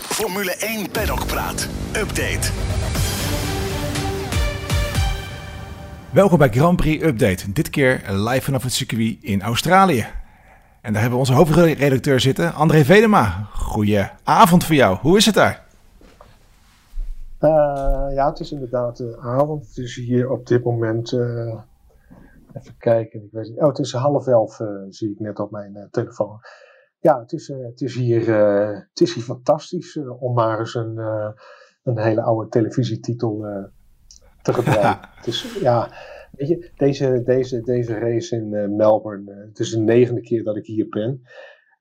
Formule 0.00 0.54
1 0.54 0.90
Paddock 0.90 1.26
Praat. 1.26 1.68
Update. 1.96 2.50
Welkom 6.12 6.38
bij 6.38 6.48
Grand 6.48 6.76
Prix 6.76 7.04
Update. 7.04 7.52
Dit 7.52 7.70
keer 7.70 8.02
live 8.08 8.40
vanaf 8.40 8.62
het 8.62 8.72
circuit 8.72 9.16
in 9.20 9.42
Australië. 9.42 10.06
En 10.82 10.92
daar 10.92 11.02
hebben 11.02 11.10
we 11.10 11.16
onze 11.16 11.32
hoofdredacteur 11.32 12.20
zitten, 12.20 12.54
André 12.54 12.84
Vedema. 12.84 13.48
Goeie 13.52 14.10
avond 14.24 14.64
voor 14.64 14.74
jou. 14.74 14.98
Hoe 14.98 15.16
is 15.16 15.26
het 15.26 15.34
daar? 15.34 15.66
Uh, 17.40 17.50
ja, 18.14 18.28
het 18.28 18.40
is 18.40 18.52
inderdaad 18.52 19.00
uh, 19.00 19.26
avond. 19.26 19.66
Het 19.66 19.76
is 19.76 19.96
hier 19.96 20.30
op 20.30 20.46
dit 20.46 20.64
moment. 20.64 21.12
Uh, 21.12 21.60
even 22.52 22.74
kijken. 22.78 23.22
Ik 23.22 23.32
weet 23.32 23.48
niet. 23.48 23.58
Oh, 23.58 23.68
het 23.68 23.78
is 23.78 23.92
half 23.92 24.26
elf, 24.26 24.60
zie 24.88 25.10
ik 25.10 25.20
net 25.20 25.38
op 25.38 25.50
mijn 25.50 25.88
telefoon. 25.90 26.40
Ja, 27.00 27.20
het 27.20 27.32
is, 27.32 27.48
het 27.48 27.80
is, 27.80 27.94
hier, 27.94 28.34
het 28.88 29.00
is 29.00 29.14
hier 29.14 29.22
fantastisch 29.22 29.98
om 30.18 30.34
maar 30.34 30.58
eens 30.58 30.74
een, 30.74 30.96
een 31.82 31.98
hele 31.98 32.22
oude 32.22 32.48
televisietitel 32.48 33.44
te 34.42 34.52
gebruiken. 34.52 35.08
het 35.16 35.26
is, 35.26 35.58
ja, 35.60 35.90
weet 36.32 36.48
je, 36.48 36.70
deze, 36.76 37.22
deze, 37.24 37.60
deze 37.60 37.98
race 37.98 38.36
in 38.36 38.76
Melbourne. 38.76 39.46
het 39.48 39.58
is 39.58 39.70
de 39.70 39.80
negende 39.80 40.20
keer 40.20 40.44
dat 40.44 40.56
ik 40.56 40.66
hier 40.66 40.88
ben. 40.88 41.22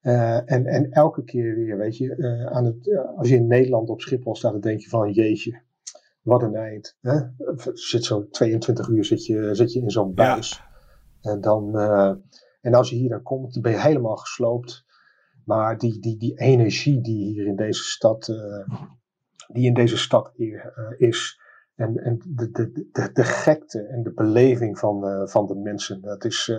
Uh, 0.07 0.51
en, 0.51 0.65
en 0.65 0.91
elke 0.91 1.23
keer 1.23 1.55
weer, 1.55 1.77
weet 1.77 1.97
je, 1.97 2.15
uh, 2.17 2.45
aan 2.45 2.65
het, 2.65 2.87
uh, 2.87 3.17
als 3.17 3.29
je 3.29 3.35
in 3.35 3.47
Nederland 3.47 3.89
op 3.89 4.01
Schiphol 4.01 4.35
staat, 4.35 4.51
dan 4.51 4.61
denk 4.61 4.79
je 4.79 4.89
van, 4.89 5.11
jeetje, 5.11 5.61
wat 6.21 6.43
een 6.43 6.55
eind. 6.55 6.97
Hè? 7.01 7.19
Zit 7.73 8.03
zo 8.03 8.27
22 8.27 8.87
uur 8.87 9.05
zit 9.05 9.25
je, 9.25 9.55
zit 9.55 9.73
je 9.73 9.79
in 9.79 9.89
zo'n 9.89 10.13
buis. 10.13 10.63
Ja. 11.21 11.31
En, 11.31 11.41
dan, 11.41 11.77
en 12.61 12.73
als 12.73 12.89
je 12.89 12.95
hier 12.95 13.09
dan 13.09 13.23
komt, 13.23 13.53
dan 13.53 13.61
ben 13.61 13.71
je 13.71 13.79
helemaal 13.79 14.15
gesloopt. 14.15 14.85
Maar 15.47 15.77
die, 15.77 15.99
die, 15.99 16.17
die 16.17 16.39
energie 16.39 17.01
die 17.01 17.33
hier 17.33 17.45
in 17.45 17.55
deze 17.55 17.83
stad, 17.83 18.25
die 19.47 19.65
in 19.65 19.73
deze 19.73 19.97
stad 19.97 20.31
hier, 20.35 20.73
is, 20.97 21.39
en, 21.75 21.97
en 21.97 22.21
de, 22.27 22.51
de, 22.51 22.71
de, 22.91 23.09
de 23.13 23.23
gekte 23.23 23.81
en 23.81 24.03
de 24.03 24.13
beleving 24.13 24.79
van, 24.79 25.27
van 25.29 25.47
de 25.47 25.55
mensen, 25.55 26.01
dat 26.01 26.25
is 26.25 26.51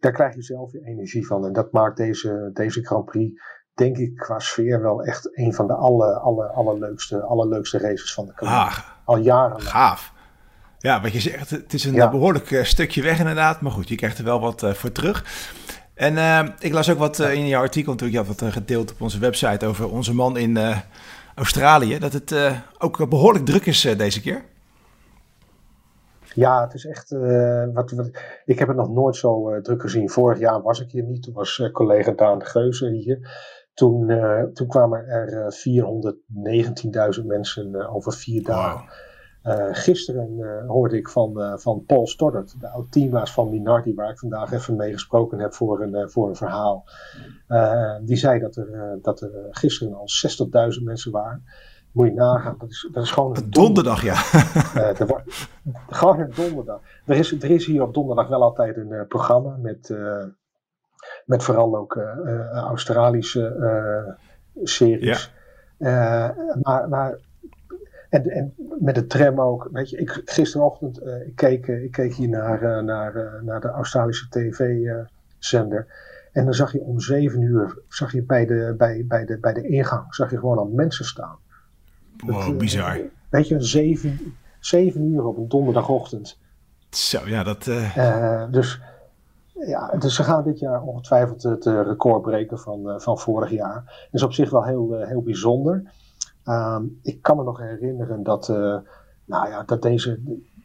daar 0.00 0.12
krijg 0.12 0.34
je 0.34 0.42
zelf 0.42 0.72
je 0.72 0.84
energie 0.84 1.26
van. 1.26 1.46
En 1.46 1.52
dat 1.52 1.72
maakt 1.72 1.96
deze, 1.96 2.50
deze 2.52 2.84
Grand 2.84 3.04
Prix, 3.04 3.42
denk 3.74 3.96
ik, 3.96 4.16
qua 4.16 4.38
sfeer 4.38 4.82
wel 4.82 5.02
echt 5.02 5.38
een 5.38 5.54
van 5.54 5.66
de 5.66 5.74
aller, 5.74 6.14
aller, 6.14 6.46
allerleukste, 6.46 7.22
allerleukste 7.22 7.78
races 7.78 8.14
van 8.14 8.26
de 8.26 8.34
kalender. 8.34 8.60
Ah, 8.60 8.78
Al 9.04 9.18
jaren. 9.18 9.60
Gaaf. 9.60 10.12
Ja, 10.78 11.00
wat 11.00 11.12
je 11.12 11.20
zegt, 11.20 11.50
het 11.50 11.72
is 11.72 11.84
een 11.84 11.94
ja. 11.94 12.10
behoorlijk 12.10 12.60
stukje 12.62 13.02
weg 13.02 13.18
inderdaad. 13.18 13.60
Maar 13.60 13.72
goed, 13.72 13.88
je 13.88 13.94
krijgt 13.94 14.18
er 14.18 14.24
wel 14.24 14.40
wat 14.40 14.76
voor 14.76 14.92
terug. 14.92 15.24
En 15.98 16.14
uh, 16.14 16.48
ik 16.58 16.72
las 16.72 16.90
ook 16.90 16.98
wat 16.98 17.18
in 17.18 17.46
jouw 17.46 17.62
artikel, 17.62 17.92
natuurlijk, 17.92 18.20
je 18.20 18.26
had 18.26 18.40
wat 18.40 18.52
gedeeld 18.52 18.92
op 18.92 19.00
onze 19.00 19.18
website 19.18 19.66
over 19.66 19.90
onze 19.90 20.14
man 20.14 20.36
in 20.36 20.58
Australië. 21.34 21.98
Dat 21.98 22.12
het 22.12 22.34
ook 22.78 23.08
behoorlijk 23.08 23.44
druk 23.44 23.66
is 23.66 23.80
deze 23.80 24.20
keer. 24.20 24.44
Ja, 26.34 26.62
het 26.62 26.74
is 26.74 26.86
echt. 26.86 27.10
Wat, 27.72 27.90
wat, 27.90 28.10
ik 28.44 28.58
heb 28.58 28.68
het 28.68 28.76
nog 28.76 28.90
nooit 28.90 29.16
zo 29.16 29.60
druk 29.60 29.80
gezien. 29.80 30.10
Vorig 30.10 30.38
jaar 30.38 30.62
was 30.62 30.80
ik 30.80 30.90
hier 30.90 31.04
niet. 31.04 31.22
Toen 31.22 31.34
was 31.34 31.68
collega 31.72 32.12
Daan 32.12 32.44
Geuze 32.44 32.88
hier. 32.88 33.18
Toen, 33.74 34.06
toen 34.52 34.66
kwamen 34.68 35.06
er 35.06 35.54
419.000 37.18 37.26
mensen 37.26 37.88
over 37.88 38.12
vier 38.12 38.42
dagen. 38.42 38.80
Wow. 38.80 39.07
Gisteren 39.72 40.64
hoorde 40.66 40.96
ik 40.96 41.08
van, 41.08 41.58
van 41.60 41.84
Paul 41.86 42.06
Stoddard, 42.06 42.60
de 42.60 42.68
oud-teambaas 42.68 43.32
van 43.32 43.50
Minardi, 43.50 43.94
waar 43.94 44.10
ik 44.10 44.18
vandaag 44.18 44.52
even 44.52 44.76
mee 44.76 44.92
gesproken 44.92 45.38
heb 45.38 45.54
voor 45.54 45.82
een, 45.82 46.10
voor 46.10 46.28
een 46.28 46.36
verhaal. 46.36 46.84
die 48.02 48.16
zei 48.16 48.40
dat 48.40 48.56
er, 48.56 48.98
dat 49.02 49.20
er 49.20 49.30
gisteren 49.50 49.94
al 49.94 50.08
60.000 50.78 50.82
mensen 50.82 51.12
waren. 51.12 51.44
Moet 51.92 52.06
je 52.06 52.12
nagaan. 52.12 52.56
Dat 52.58 52.70
is, 52.70 52.88
dat 52.92 53.02
is 53.04 53.10
gewoon 53.10 53.36
een 53.36 53.50
donderdag, 53.50 54.02
ja. 54.02 54.14
uh, 54.76 55.00
er, 55.00 55.22
gewoon 55.88 56.20
een 56.20 56.32
donderdag. 56.34 56.80
Er 57.06 57.16
is, 57.16 57.42
er 57.42 57.50
is 57.50 57.66
hier 57.66 57.82
op 57.82 57.94
donderdag 57.94 58.28
wel 58.28 58.42
altijd 58.42 58.76
een 58.76 58.90
uh, 58.90 59.06
programma 59.08 59.56
met, 59.56 59.88
uh, 59.88 60.24
met 61.24 61.42
vooral 61.42 61.76
ook 61.76 61.96
Australische 62.52 64.16
series. 64.62 65.32
Ja. 65.78 66.34
maar, 66.62 66.88
maar 66.88 67.18
en, 68.08 68.30
en 68.30 68.54
met 68.78 68.94
de 68.94 69.06
tram 69.06 69.40
ook. 69.40 69.68
Weet 69.72 69.90
je, 69.90 69.96
ik, 69.96 70.22
gisterochtend 70.24 71.02
ik 71.26 71.32
keek 71.34 71.66
ik 71.66 71.92
keek 71.92 72.14
hier 72.14 72.28
naar, 72.28 72.84
naar, 72.84 73.40
naar 73.42 73.60
de 73.60 73.68
Australische 73.68 74.28
tv-zender. 74.28 75.86
En 76.32 76.44
dan 76.44 76.54
zag 76.54 76.72
je 76.72 76.80
om 76.80 77.00
zeven 77.00 77.40
uur, 77.40 77.78
zag 77.88 78.12
je 78.12 78.22
bij 78.22 78.46
de, 78.46 78.74
bij, 78.78 79.04
bij 79.08 79.24
de, 79.24 79.38
bij 79.38 79.52
de 79.52 79.68
ingang, 79.68 80.14
zag 80.14 80.30
je 80.30 80.38
gewoon 80.38 80.58
al 80.58 80.66
mensen 80.74 81.04
staan. 81.04 81.36
Wow, 82.26 82.46
dat, 82.46 82.58
bizar. 82.58 83.00
Weet 83.28 83.48
je, 83.48 83.60
zeven, 83.60 84.34
zeven 84.60 85.02
uur 85.02 85.24
op 85.24 85.36
een 85.36 85.48
donderdagochtend. 85.48 86.38
Zo, 86.90 87.20
ja, 87.26 87.42
dat... 87.42 87.64
Dus, 88.50 88.80
ja, 89.52 89.94
dus 89.98 90.14
ze 90.14 90.22
gaan 90.22 90.44
dit 90.44 90.58
jaar 90.58 90.82
ongetwijfeld 90.82 91.42
het 91.42 91.64
record 91.64 92.22
breken 92.22 92.58
van, 92.58 93.00
van 93.00 93.18
vorig 93.18 93.50
jaar. 93.50 93.84
Dat 93.84 94.08
is 94.10 94.22
op 94.22 94.32
zich 94.32 94.50
wel 94.50 94.64
heel, 94.64 95.04
heel 95.04 95.22
bijzonder. 95.22 95.92
Um, 96.48 96.98
ik 97.02 97.22
kan 97.22 97.36
me 97.36 97.44
nog 97.44 97.58
herinneren 97.58 98.22
dat, 98.22 98.48
nou 99.24 99.48
ja, 99.48 99.62
dat 99.62 99.82
deze, 99.82 100.20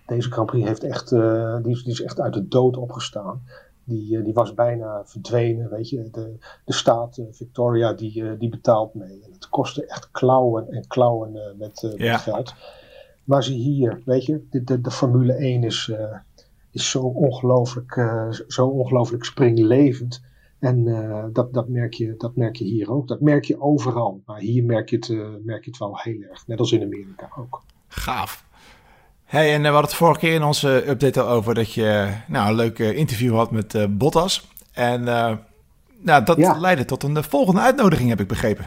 deze 0.06 0.32
Grand 0.32 0.50
Prix 0.50 0.68
heeft 0.68 0.84
echt, 0.84 1.10
die, 1.10 1.84
die 1.84 1.92
is 1.92 2.02
echt 2.02 2.20
uit 2.20 2.34
de 2.34 2.48
dood 2.48 2.78
opgestaan. 2.78 3.42
Die, 3.84 4.22
die 4.22 4.34
was 4.34 4.54
bijna 4.54 5.02
verdwenen, 5.06 5.70
weet 5.70 5.90
je. 5.90 6.10
De, 6.12 6.38
de 6.66 6.74
staat 6.74 7.22
Victoria, 7.32 7.94
die, 7.94 8.38
die 8.38 8.50
betaalt 8.50 8.94
mee. 8.94 9.22
En 9.24 9.32
het 9.32 9.50
kostte 9.50 9.86
echt 9.86 10.12
klauwen 10.12 10.68
en 10.70 10.88
klauwen 10.88 11.32
met, 11.58 11.94
ja. 11.98 12.12
met, 12.12 12.22
geld. 12.22 12.54
Maar 13.24 13.44
zie 13.44 13.58
hier, 13.58 14.02
weet 14.06 14.26
je, 14.26 14.48
de, 14.50 14.64
de, 14.64 14.82
de 14.82 14.92
Formule 14.92 15.34
1 15.34 15.64
is, 15.64 15.92
is 16.72 16.90
zo 16.90 17.02
ongelooflijk, 17.02 17.94
zo 18.48 18.68
ongelooflijk 18.68 19.24
springlevend. 19.24 20.22
En 20.64 20.86
dat, 21.34 21.54
dat, 21.54 21.68
merk 21.68 21.94
je, 21.94 22.16
dat 22.18 22.36
merk 22.36 22.56
je 22.56 22.64
hier 22.64 22.92
ook. 22.92 23.08
Dat 23.08 23.22
merk 23.22 23.46
je 23.46 23.62
overal. 23.62 24.22
Maar 24.26 24.40
hier 24.40 24.64
merk 24.64 24.90
je 24.90 24.96
het, 24.96 25.10
merk 25.46 25.64
je 25.64 25.70
het 25.70 25.80
wel 25.80 25.98
heel 25.98 26.22
erg. 26.30 26.48
Net 26.48 26.60
als 26.60 26.72
in 26.72 26.82
Amerika 26.82 27.30
ook. 27.38 27.62
Gaaf. 27.88 28.46
Hey, 29.24 29.54
en 29.54 29.60
we 29.62 29.68
hadden 29.68 29.84
het 29.84 29.94
vorige 29.94 30.20
keer 30.20 30.34
in 30.34 30.44
onze 30.44 30.90
update 30.90 31.22
al 31.22 31.30
over 31.30 31.54
dat 31.54 31.74
je 31.74 32.14
nou, 32.28 32.50
een 32.50 32.56
leuk 32.56 32.80
interview 32.80 33.36
had 33.36 33.52
met 33.52 33.74
uh, 33.74 33.86
Bottas. 33.90 34.48
En 34.72 35.04
nou, 35.04 36.24
dat 36.24 36.38
ja. 36.38 36.60
leidde 36.60 36.86
tot 36.86 37.04
een 37.04 37.24
volgende 37.24 37.62
uitnodiging, 37.62 38.10
heb 38.10 38.20
ik 38.20 38.28
begrepen. 38.28 38.66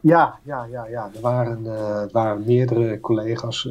Ja, 0.00 0.38
ja, 0.42 0.66
ja, 0.70 0.86
ja. 0.86 1.10
Er 1.14 1.20
waren, 1.20 1.62
waren 2.12 2.44
meerdere 2.46 3.00
collega's. 3.00 3.68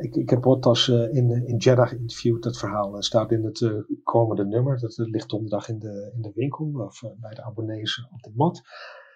Ik, 0.00 0.14
ik 0.14 0.30
heb 0.30 0.40
Bottas 0.40 0.88
in, 0.88 1.46
in 1.46 1.56
Jeddah 1.56 1.88
geïnterviewd. 1.88 2.42
Dat 2.42 2.58
verhaal 2.58 3.02
staat 3.02 3.32
in 3.32 3.44
het 3.44 3.84
komende 4.02 4.46
nummer. 4.46 4.80
Dat 4.80 4.94
ligt 4.96 5.30
donderdag 5.30 5.68
in 5.68 5.78
de, 5.78 6.12
in 6.14 6.22
de 6.22 6.32
winkel 6.34 6.72
of 6.74 7.00
bij 7.20 7.34
de 7.34 7.42
abonnees 7.42 8.08
op 8.12 8.22
de 8.22 8.32
mat. 8.34 8.62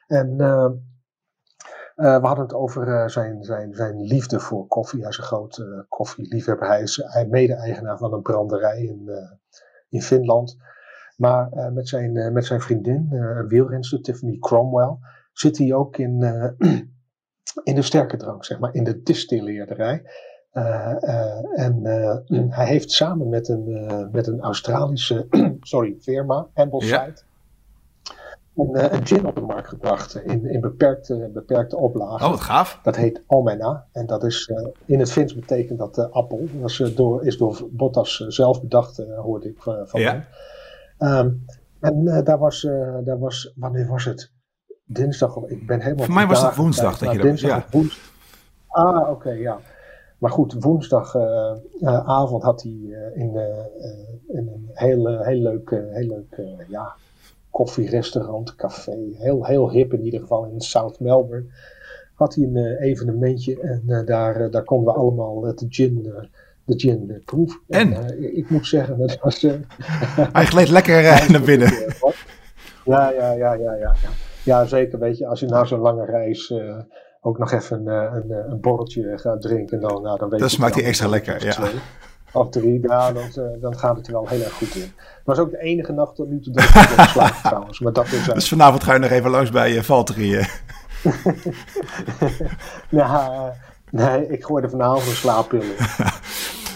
En 0.06 0.36
we 1.96 2.20
hadden 2.22 2.44
het 2.44 2.54
over 2.54 3.10
zijn, 3.10 3.44
zijn, 3.44 3.74
zijn 3.74 4.00
liefde 4.00 4.40
voor 4.40 4.66
koffie. 4.66 5.00
Hij 5.00 5.08
is 5.08 5.18
een 5.18 5.24
groot 5.24 5.58
uh, 5.58 5.80
koffieliefhebber. 5.88 6.68
Hij 6.68 6.82
is 6.82 7.02
mede-eigenaar 7.28 7.98
van 7.98 8.12
een 8.12 8.22
branderij 8.22 8.82
in, 8.82 9.10
in 9.88 10.02
Finland. 10.02 10.56
Maar 11.16 11.72
met, 11.72 11.88
zijn, 11.88 12.32
met 12.32 12.44
zijn 12.44 12.60
vriendin, 12.60 13.08
wielrenster 13.48 14.00
Tiffany 14.00 14.38
Cromwell, 14.38 14.98
zit 15.32 15.58
hij 15.58 15.74
ook 15.74 15.96
in, 15.96 16.20
in 17.64 17.74
de 17.74 17.82
sterke 17.82 18.16
drank, 18.16 18.44
zeg 18.44 18.58
maar, 18.58 18.74
in 18.74 18.84
de 18.84 19.02
distilleerderij. 19.02 20.02
En 21.54 21.80
hij 22.50 22.66
heeft 22.66 22.90
samen 22.90 23.28
met 23.28 23.48
een, 23.48 24.08
met 24.12 24.26
een 24.26 24.40
Australische 24.40 25.26
sorry, 25.60 25.96
firma, 26.00 26.46
Ambleside, 26.54 27.14
een, 28.56 28.74
eh, 28.74 28.98
een 28.98 29.06
gin 29.06 29.26
op 29.26 29.34
de 29.34 29.40
markt 29.40 29.68
gebracht 29.68 30.14
in, 30.14 30.44
in 30.44 30.60
beperkte, 30.60 31.30
beperkte 31.34 31.76
oplagen. 31.76 32.26
Oh, 32.26 32.30
wat 32.30 32.40
gaaf. 32.40 32.80
Dat 32.82 32.96
heet 32.96 33.22
Almena. 33.26 33.86
En 33.92 34.06
dat 34.06 34.24
is, 34.24 34.48
uh, 34.48 34.68
in 34.84 34.98
het 34.98 35.12
Fins 35.12 35.34
betekent 35.34 35.78
dat 35.78 35.98
uh, 35.98 36.10
appel. 36.10 36.48
Dat 36.60 36.70
is, 36.70 36.76
door, 36.94 37.24
is 37.24 37.36
door 37.36 37.68
Bottas 37.70 38.16
zelf 38.16 38.60
bedacht, 38.60 39.02
hoorde 39.16 39.48
ik 39.48 39.62
van 39.62 40.00
ja. 40.00 40.24
hem. 40.98 41.16
Um, 41.16 41.44
en 41.80 42.24
daar, 42.24 42.38
was, 42.38 42.60
daar 43.04 43.18
was, 43.18 43.52
wanneer 43.56 43.86
was 43.86 44.04
het? 44.04 44.32
Dinsdag, 44.84 45.36
ik 45.36 45.66
ben 45.66 45.80
helemaal... 45.80 46.04
Voor 46.04 46.14
mij 46.14 46.26
was 46.26 46.42
het 46.42 46.56
woensdag 46.56 46.98
dat 46.98 47.12
je 47.12 47.18
dat... 47.18 47.40
Ja. 47.40 47.66
Woensdag. 47.70 48.14
Ah, 48.66 49.00
oké, 49.00 49.10
okay, 49.10 49.38
ja. 49.40 49.58
Maar 50.18 50.30
goed, 50.30 50.52
woensdagavond 50.52 52.42
had 52.42 52.62
hij 52.62 52.72
in, 53.14 53.36
in, 54.26 54.48
een 54.48 54.70
heel, 54.72 55.22
heel 55.22 55.42
leuk, 55.42 55.70
heel 55.70 56.06
leuk 56.06 56.40
ja, 56.68 56.94
koffierestaurant, 57.56 58.56
café. 58.56 58.96
Heel, 59.14 59.44
heel 59.44 59.70
hip 59.70 59.92
in 59.92 60.04
ieder 60.04 60.20
geval 60.20 60.44
in 60.44 60.60
South 60.60 61.00
Melbourne. 61.00 61.46
Had 62.14 62.34
hij 62.34 62.44
een 62.44 62.56
uh, 62.56 62.80
evenementje 62.80 63.60
en 63.60 63.82
uh, 63.86 64.06
daar, 64.06 64.40
uh, 64.40 64.50
daar 64.50 64.64
konden 64.64 64.94
we 64.94 65.00
allemaal 65.00 65.40
de 65.40 65.66
gin, 65.68 66.12
de 66.64 66.78
gin 66.78 67.22
proeven. 67.24 67.60
En? 67.68 67.92
en 67.92 68.36
ik 68.36 68.50
moet 68.50 68.66
zeggen, 68.66 68.98
dat 68.98 69.18
was... 69.20 69.40
Hij 70.32 70.44
gleed 70.44 70.68
lekker 70.68 71.26
naar 71.30 71.42
binnen. 71.42 71.72
Ja, 72.84 73.10
ja, 73.10 73.32
ja, 73.32 73.52
ja, 73.52 73.74
ja. 73.74 73.94
ja. 74.02 74.10
ja, 74.42 74.64
zeker. 74.64 74.98
Weet 74.98 75.18
je, 75.18 75.26
als 75.26 75.40
je 75.40 75.46
na 75.46 75.64
zo'n 75.64 75.80
lange 75.80 76.04
reis 76.04 76.54
ook 77.26 77.38
nog 77.38 77.52
even 77.52 77.86
een, 77.86 78.14
een, 78.14 78.50
een 78.50 78.60
borreltje 78.60 79.18
gaat 79.18 79.42
drinken, 79.42 79.80
dan, 79.80 80.02
nou, 80.02 80.18
dan 80.18 80.28
weet 80.28 80.40
dat 80.40 80.50
smaakt 80.50 80.74
hij 80.74 80.84
extra 80.84 81.08
lekker, 81.08 81.44
ja. 81.44 81.68
Of 82.32 82.48
drie, 82.50 82.80
dan, 82.80 83.14
dan 83.60 83.78
gaat 83.78 83.96
het 83.96 84.06
er 84.06 84.12
wel 84.12 84.28
heel 84.28 84.42
erg 84.42 84.52
goed 84.52 84.74
in. 84.74 84.80
Het 84.82 85.24
was 85.24 85.38
ook 85.38 85.50
de 85.50 85.58
enige 85.58 85.92
nacht 85.92 86.14
tot 86.14 86.28
nu 86.28 86.40
toe 86.40 86.52
dat 86.52 86.64
ik 86.64 86.70
heb 86.70 86.98
geslapen 86.98 87.42
trouwens. 87.42 87.80
Maar 87.80 87.92
dat 87.92 88.12
is, 88.12 88.24
dus 88.24 88.48
vanavond 88.48 88.84
ga 88.84 88.92
je 88.92 88.98
nog 88.98 89.10
even 89.10 89.30
langs 89.30 89.50
bij 89.50 89.72
uh, 89.72 89.82
Valtteri. 89.82 90.40
nou, 92.90 93.50
nee, 93.90 94.28
ik 94.28 94.44
gooi 94.44 94.62
er 94.62 94.70
vanavond 94.70 95.06
een 95.06 95.14
slaappillen. 95.14 95.76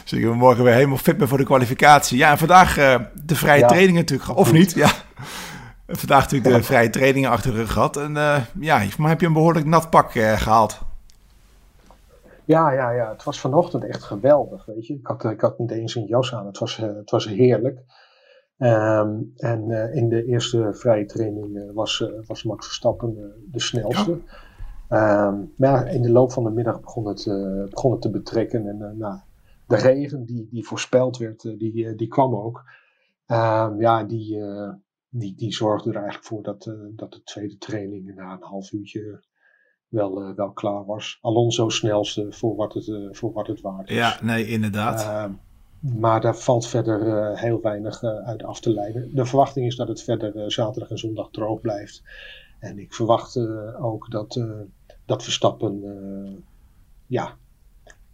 Dus 0.05 0.21
we 0.25 0.35
morgen 0.35 0.65
weer 0.65 0.75
helemaal 0.75 0.97
fit 0.97 1.17
voor 1.19 1.39
de 1.39 1.45
kwalificatie. 1.45 2.19
Ja, 2.19 2.31
en 2.31 2.39
vandaag 2.39 2.75
de 3.25 3.35
vrije 3.35 3.61
ja, 3.61 3.67
training 3.67 3.97
natuurlijk. 3.97 4.37
Of 4.39 4.53
niet, 4.53 4.73
ja. 4.73 4.91
Vandaag 5.91 6.23
natuurlijk 6.23 6.55
de 6.55 6.63
vrije 6.63 6.91
trainingen 6.91 7.31
achter 7.31 7.51
de 7.51 7.57
rug 7.57 7.73
gehad. 7.73 7.97
En 7.97 8.11
uh, 8.11 8.37
ja, 8.61 8.83
maar 8.99 9.09
heb 9.09 9.21
je 9.21 9.27
een 9.27 9.33
behoorlijk 9.33 9.67
nat 9.67 9.91
pak 9.91 10.15
uh, 10.15 10.33
gehaald. 10.33 10.81
Ja, 12.45 12.73
ja, 12.73 12.91
ja. 12.91 13.11
Het 13.11 13.25
was 13.25 13.41
vanochtend 13.41 13.85
echt 13.85 14.03
geweldig, 14.03 14.65
weet 14.65 14.87
je. 14.87 14.95
Ik 14.95 15.07
had, 15.07 15.25
ik 15.25 15.41
had 15.41 15.59
niet 15.59 15.71
eens 15.71 15.95
een 15.95 16.07
jas 16.07 16.35
aan. 16.35 16.47
Het 16.47 16.59
was, 16.59 16.77
het 16.77 17.11
was 17.11 17.27
heerlijk. 17.27 17.81
Um, 18.59 19.33
en 19.37 19.71
in 19.93 20.09
de 20.09 20.25
eerste 20.25 20.69
vrije 20.73 21.07
training 21.07 21.71
was, 21.75 22.05
was 22.27 22.43
Max 22.43 22.67
Verstappen 22.67 23.35
de 23.51 23.61
snelste. 23.61 24.19
Ja. 24.89 25.27
Um, 25.27 25.53
maar 25.57 25.87
in 25.87 26.03
de 26.03 26.11
loop 26.11 26.33
van 26.33 26.45
de 26.45 26.51
middag 26.51 26.81
begon 26.81 27.07
het, 27.07 27.25
begon 27.71 27.93
het 27.93 28.01
te 28.01 28.11
betrekken. 28.11 28.67
En 28.67 28.97
nou, 28.99 29.19
de 29.71 29.77
regen 29.77 30.25
die, 30.25 30.49
die 30.51 30.67
voorspeld 30.67 31.17
werd, 31.17 31.45
eh, 31.45 31.59
die, 31.59 31.87
eh, 31.87 31.97
die 31.97 32.09
kwam 32.09 32.35
ook. 32.35 32.65
Ehm, 33.27 33.81
ja, 33.81 34.05
die, 34.05 34.41
eh, 34.41 34.69
die, 35.11 35.35
die 35.35 35.55
zorgde 35.55 35.91
er 35.91 35.97
eigenlijk 35.97 36.27
voor 36.27 36.43
dat, 36.43 36.75
dat 36.91 37.13
de 37.13 37.23
tweede 37.23 37.59
training 37.59 38.15
na 38.15 38.33
een 38.33 38.43
half 38.43 38.73
uurtje 38.73 39.25
wel, 39.89 40.35
wel 40.35 40.51
klaar 40.51 40.85
was. 40.85 41.19
Alonso 41.21 41.69
snelste 41.69 42.27
voor 42.33 42.57
wat 42.57 42.75
het, 42.75 43.17
voor 43.17 43.33
wat 43.33 43.47
het 43.47 43.61
waard 43.61 43.89
is. 43.89 43.97
Ja, 43.97 44.19
nee, 44.23 44.47
inderdaad. 44.47 45.03
Ehm, 45.03 45.33
maar 46.01 46.21
daar 46.21 46.37
valt 46.37 46.67
verder 46.67 47.39
heel 47.39 47.61
weinig 47.61 48.05
uit 48.05 48.43
af 48.43 48.61
te 48.61 48.71
leiden. 48.71 49.15
De 49.15 49.25
verwachting 49.25 49.67
is 49.67 49.77
dat 49.77 49.89
het 49.89 50.03
verder 50.03 50.53
zaterdag 50.53 50.91
en 50.91 50.99
zondag 50.99 51.31
droog 51.31 51.61
blijft. 51.61 52.03
En 52.59 52.79
ik 52.79 52.95
verwacht 52.95 53.37
ook 53.81 54.11
dat, 54.11 54.47
dat 55.07 55.23
Verstappen 55.23 56.45
ja, 57.07 57.37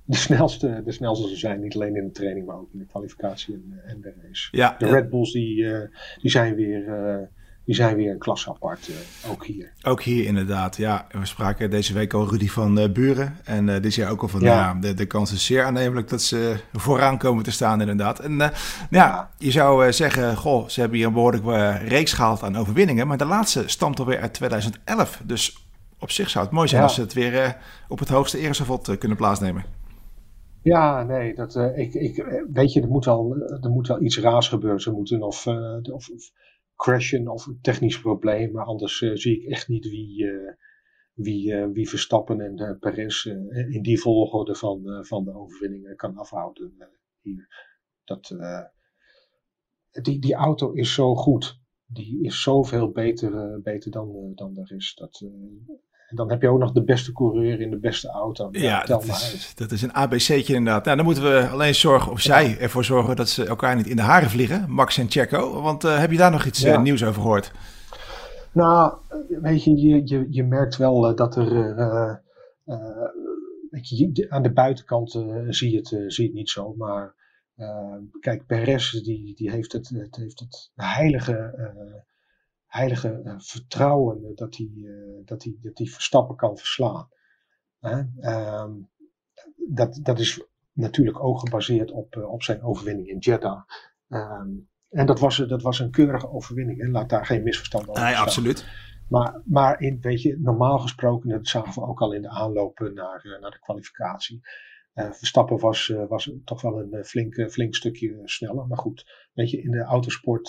de 0.06 0.16
snelste, 0.16 0.82
de 0.84 0.92
snelste 0.92 1.36
zijn. 1.36 1.60
Niet 1.60 1.74
alleen 1.74 1.96
in 1.96 2.04
de 2.04 2.10
training, 2.10 2.46
maar 2.46 2.56
ook 2.56 2.68
in 2.72 2.78
de 2.78 2.86
kwalificatie 2.86 3.54
en, 3.54 3.80
en 3.86 4.00
de 4.00 4.14
race. 4.22 4.48
Ja, 4.50 4.76
de 4.78 4.86
Red 4.86 5.10
Bulls 5.10 5.32
die, 5.32 5.56
uh, 5.56 5.78
die, 6.20 6.30
zijn 6.30 6.54
weer, 6.54 6.84
uh, 6.86 7.26
die 7.64 7.74
zijn 7.74 7.96
weer 7.96 8.10
een 8.10 8.18
klas 8.18 8.48
apart, 8.48 8.88
uh, 8.88 9.30
ook 9.30 9.46
hier. 9.46 9.72
Ook 9.82 10.02
hier 10.02 10.24
inderdaad, 10.24 10.76
ja. 10.76 11.06
We 11.10 11.26
spraken 11.26 11.70
deze 11.70 11.92
week 11.92 12.12
al 12.12 12.28
Rudy 12.28 12.48
van 12.48 12.92
Buren. 12.92 13.36
En 13.44 13.82
dit 13.82 13.94
jaar 13.94 14.10
ook 14.10 14.22
al 14.22 14.28
van, 14.28 14.40
ja. 14.40 14.54
ja, 14.54 14.74
de, 14.80 14.94
de 14.94 15.06
kans 15.06 15.32
is 15.32 15.46
zeer 15.46 15.64
aannemelijk 15.64 16.08
dat 16.08 16.22
ze 16.22 16.56
vooraan 16.72 17.18
komen 17.18 17.44
te 17.44 17.50
staan 17.50 17.80
inderdaad. 17.80 18.18
En 18.18 18.36
ja, 18.36 18.52
ja, 18.90 19.30
je 19.38 19.50
zou 19.50 19.92
zeggen, 19.92 20.36
goh, 20.36 20.68
ze 20.68 20.80
hebben 20.80 20.98
hier 20.98 21.06
een 21.06 21.12
behoorlijk 21.12 21.44
reeks 21.88 22.12
gehaald 22.12 22.42
aan 22.42 22.56
overwinningen. 22.56 23.06
Maar 23.06 23.18
de 23.18 23.24
laatste 23.24 23.62
stamt 23.66 23.98
alweer 23.98 24.20
uit 24.20 24.34
2011. 24.34 25.20
Dus 25.24 25.66
op 25.98 26.10
zich 26.10 26.30
zou 26.30 26.44
het 26.44 26.54
mooi 26.54 26.68
zijn 26.68 26.82
als 26.82 26.94
ze 26.94 27.00
het 27.00 27.12
weer 27.12 27.56
op 27.88 27.98
het 27.98 28.08
hoogste 28.08 28.38
eresavot 28.38 28.98
kunnen 28.98 29.16
plaatsnemen. 29.16 29.64
Ja, 30.66 31.02
nee, 31.02 31.34
dat, 31.34 31.54
uh, 31.54 31.78
ik, 31.78 31.94
ik, 31.94 32.18
eh, 32.18 32.42
weet 32.52 32.72
je, 32.72 32.80
er 32.80 32.88
moet, 32.88 33.04
wel, 33.04 33.36
er 33.36 33.70
moet 33.70 33.86
wel 33.86 34.02
iets 34.02 34.18
raars 34.18 34.48
gebeuren. 34.48 34.80
Ze 34.80 34.90
moeten 34.90 35.22
of, 35.22 35.46
of, 35.46 36.10
of, 36.10 36.32
crashen 36.76 37.28
of 37.28 37.46
een 37.46 37.58
technisch 37.60 38.00
probleem. 38.00 38.52
Maar 38.52 38.64
anders 38.64 38.98
zie 38.98 39.40
ik 39.40 39.50
echt 39.50 39.68
niet 39.68 39.88
wie, 39.88 40.26
wie, 41.14 41.66
wie 41.66 41.88
Verstappen 41.88 42.40
en 42.40 42.78
Perez 42.78 43.24
in 43.68 43.82
die 43.82 44.00
volgorde 44.00 44.54
van, 44.54 45.04
van 45.04 45.24
de 45.24 45.34
overwinningen 45.34 45.96
kan 45.96 46.16
afhouden 46.16 46.76
hier. 47.20 47.48
Dat, 48.04 48.36
die, 50.02 50.18
die 50.18 50.34
auto 50.34 50.72
is 50.72 50.94
zo 50.94 51.14
goed. 51.14 51.60
Die 51.86 52.24
is 52.24 52.42
zoveel 52.42 52.90
beter, 52.90 53.60
beter 53.62 53.90
dan, 53.90 54.32
dan 54.34 54.54
de 54.54 54.64
rest. 54.64 54.98
Dat, 54.98 55.24
en 56.06 56.16
dan 56.16 56.30
heb 56.30 56.42
je 56.42 56.48
ook 56.48 56.58
nog 56.58 56.72
de 56.72 56.84
beste 56.84 57.12
coureur 57.12 57.60
in 57.60 57.70
de 57.70 57.78
beste 57.78 58.08
auto. 58.08 58.48
Ja, 58.52 58.84
dat 58.84 59.04
is, 59.04 59.52
dat 59.56 59.70
is, 59.70 59.82
een 59.82 59.92
ABC'tje 59.92 60.54
inderdaad. 60.54 60.84
Nou, 60.84 60.96
dan 60.96 61.04
moeten 61.04 61.22
we 61.24 61.48
alleen 61.48 61.74
zorgen, 61.74 62.12
of 62.12 62.20
zij 62.20 62.58
ervoor 62.58 62.84
zorgen 62.84 63.16
dat 63.16 63.28
ze 63.28 63.44
elkaar 63.44 63.76
niet 63.76 63.86
in 63.86 63.96
de 63.96 64.02
haren 64.02 64.30
vliegen, 64.30 64.70
Max 64.70 64.98
en 64.98 65.10
Checo. 65.10 65.62
Want 65.62 65.84
uh, 65.84 65.98
heb 65.98 66.10
je 66.10 66.16
daar 66.16 66.30
nog 66.30 66.44
iets 66.44 66.64
uh, 66.64 66.82
nieuws 66.82 67.04
over 67.04 67.22
gehoord? 67.22 67.52
Nou, 68.52 68.94
weet 69.28 69.64
je, 69.64 69.76
je, 69.76 70.00
je, 70.04 70.26
je 70.30 70.44
merkt 70.44 70.76
wel 70.76 71.10
uh, 71.10 71.16
dat 71.16 71.36
er. 71.36 71.50
weet 73.70 73.88
je, 73.88 74.26
aan 74.28 74.42
de 74.42 74.52
buitenkant 74.52 75.10
zie, 75.48 75.70
je 75.70 75.76
het, 75.76 75.86
zie 75.88 76.24
je 76.24 76.28
het 76.28 76.38
niet 76.38 76.50
zo, 76.50 76.74
maar. 76.76 77.14
kijk, 78.20 78.46
Perez 78.46 78.90
die, 78.90 79.34
die 79.34 79.50
heeft 79.50 79.72
het, 79.72 79.88
het, 79.88 80.16
heeft 80.16 80.40
het 80.40 80.70
heilige 80.74 81.54
heilige 82.76 83.20
uh, 83.24 83.34
vertrouwen 83.38 84.32
dat 84.34 84.56
hij, 84.56 84.70
uh, 84.74 85.24
dat, 85.24 85.42
hij, 85.42 85.56
dat 85.60 85.78
hij 85.78 85.86
Verstappen 85.86 86.36
kan 86.36 86.56
verslaan. 86.56 87.08
Um, 88.20 88.88
dat, 89.68 90.00
dat 90.02 90.18
is 90.18 90.42
natuurlijk 90.72 91.24
ook 91.24 91.38
gebaseerd 91.38 91.90
op, 91.90 92.16
uh, 92.16 92.32
op 92.32 92.42
zijn 92.42 92.62
overwinning 92.62 93.08
in 93.08 93.18
Jeddah. 93.18 93.62
Um, 94.08 94.68
en 94.90 95.06
dat 95.06 95.20
was, 95.20 95.36
dat 95.36 95.62
was 95.62 95.78
een 95.78 95.90
keurige 95.90 96.30
overwinning. 96.30 96.80
En 96.80 96.90
laat 96.90 97.08
daar 97.08 97.26
geen 97.26 97.42
misverstand 97.42 97.88
over 97.88 98.02
Nee, 98.02 98.16
absoluut. 98.16 98.66
Maar, 99.08 99.42
maar 99.44 99.80
in, 99.80 99.98
weet 100.00 100.22
je, 100.22 100.38
normaal 100.40 100.78
gesproken, 100.78 101.28
dat 101.28 101.46
zagen 101.46 101.82
we 101.82 101.88
ook 101.88 102.00
al 102.00 102.12
in 102.12 102.22
de 102.22 102.28
aanloop 102.28 102.78
naar, 102.78 103.38
naar 103.40 103.50
de 103.50 103.60
kwalificatie. 103.60 104.40
Verstappen 104.96 105.58
was, 105.58 105.88
uh, 105.88 106.06
was 106.08 106.32
toch 106.44 106.62
wel 106.62 106.80
een 106.80 106.94
uh, 106.94 107.02
flink, 107.02 107.50
flink 107.50 107.74
stukje 107.74 108.20
sneller. 108.24 108.66
Maar 108.66 108.78
goed, 108.78 109.28
weet 109.32 109.50
je, 109.50 109.62
in 109.62 109.70
de 109.70 109.82
autosport 109.82 110.48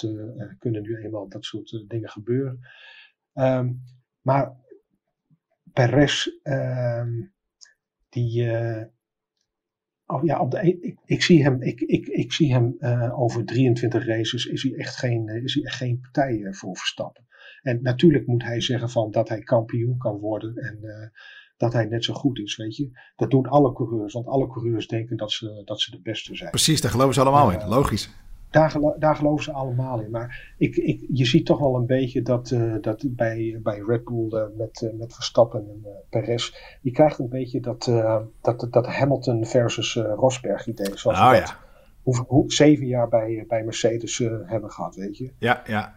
kunnen 0.59 0.81
nu 0.81 0.97
eenmaal 0.97 1.29
dat 1.29 1.45
soort 1.45 1.83
dingen 1.87 2.09
gebeuren. 2.09 2.59
Um, 3.33 3.83
maar 4.21 4.55
Perez, 5.73 6.27
um, 6.43 7.33
die. 8.09 8.49
oh 10.05 10.23
ja, 10.23 10.39
op 10.39 10.51
de, 10.51 10.67
e-, 10.67 10.77
ik, 10.81 10.99
ik, 11.05 11.21
zie 11.21 11.43
hem, 11.43 11.61
ik, 11.61 11.81
ik, 11.81 12.07
ik 12.07 12.33
zie 12.33 12.53
hem 12.53 12.77
over 13.11 13.45
23 13.45 14.05
races. 14.05 14.45
Is 14.45 14.63
hij 14.63 14.73
echt 14.73 14.95
geen, 14.95 15.27
is 15.27 15.53
hij 15.53 15.63
echt 15.63 15.75
geen 15.75 15.99
partij 15.99 16.47
voor 16.53 16.77
Verstappen. 16.77 17.27
En 17.61 17.81
natuurlijk 17.81 18.27
moet 18.27 18.43
hij 18.43 18.61
zeggen 18.61 18.89
van 18.89 19.11
dat 19.11 19.29
hij 19.29 19.41
kampioen 19.41 19.97
kan 19.97 20.17
worden. 20.17 20.55
En 20.55 21.11
dat 21.57 21.73
hij 21.73 21.85
net 21.85 22.03
zo 22.03 22.13
goed 22.13 22.39
is, 22.39 22.55
weet 22.55 22.75
je. 22.75 22.89
Dat 23.15 23.29
doen 23.29 23.47
alle 23.47 23.73
coureurs, 23.73 24.13
want 24.13 24.27
alle 24.27 24.47
coureurs 24.47 24.87
denken 24.87 25.17
dat 25.17 25.31
ze, 25.31 25.61
dat 25.65 25.81
ze 25.81 25.91
de 25.91 25.99
beste 26.01 26.35
zijn. 26.35 26.49
Precies, 26.49 26.81
daar 26.81 26.91
geloven 26.91 27.13
ze 27.13 27.21
allemaal 27.21 27.51
in, 27.51 27.67
logisch. 27.67 28.09
Daar, 28.49 28.69
gelo 28.71 28.95
daar, 28.99 29.15
geloven 29.15 29.43
ze 29.43 29.51
allemaal 29.51 29.99
in. 29.99 30.11
Maar 30.11 30.53
ik, 30.57 30.75
ik, 30.75 31.05
je 31.13 31.25
ziet 31.25 31.45
toch 31.45 31.59
wel 31.59 31.75
een 31.75 31.85
beetje 31.85 32.21
dat, 32.21 32.51
uh, 32.51 32.75
dat 32.81 33.05
bij, 33.07 33.59
bij 33.63 33.83
Red 33.87 34.03
Bull 34.03 34.27
uh, 34.29 34.43
met, 34.57 34.91
met 34.97 35.13
Verstappen 35.13 35.59
en 35.69 35.85
Perez, 36.09 36.53
je 36.81 36.91
krijgt 36.91 37.19
een 37.19 37.29
beetje 37.29 37.59
dat, 37.59 37.83
dat, 38.41 38.67
dat 38.69 38.87
Hamilton 38.87 39.45
versus 39.45 39.95
Rosberg 39.95 40.67
idee. 40.67 40.97
Zoals 40.97 41.19
oh, 41.19 41.29
we 41.29 41.35
ja. 41.35 41.57
hoe, 42.01 42.23
hoe, 42.27 42.51
zeven 42.51 42.87
jaar 42.87 43.09
bij, 43.09 43.45
bij 43.47 43.63
Mercedes 43.63 44.17
hebben 44.43 44.71
gehad, 44.71 44.95
weet 44.95 45.17
je. 45.17 45.33
Ja, 45.39 45.63
ja. 45.65 45.93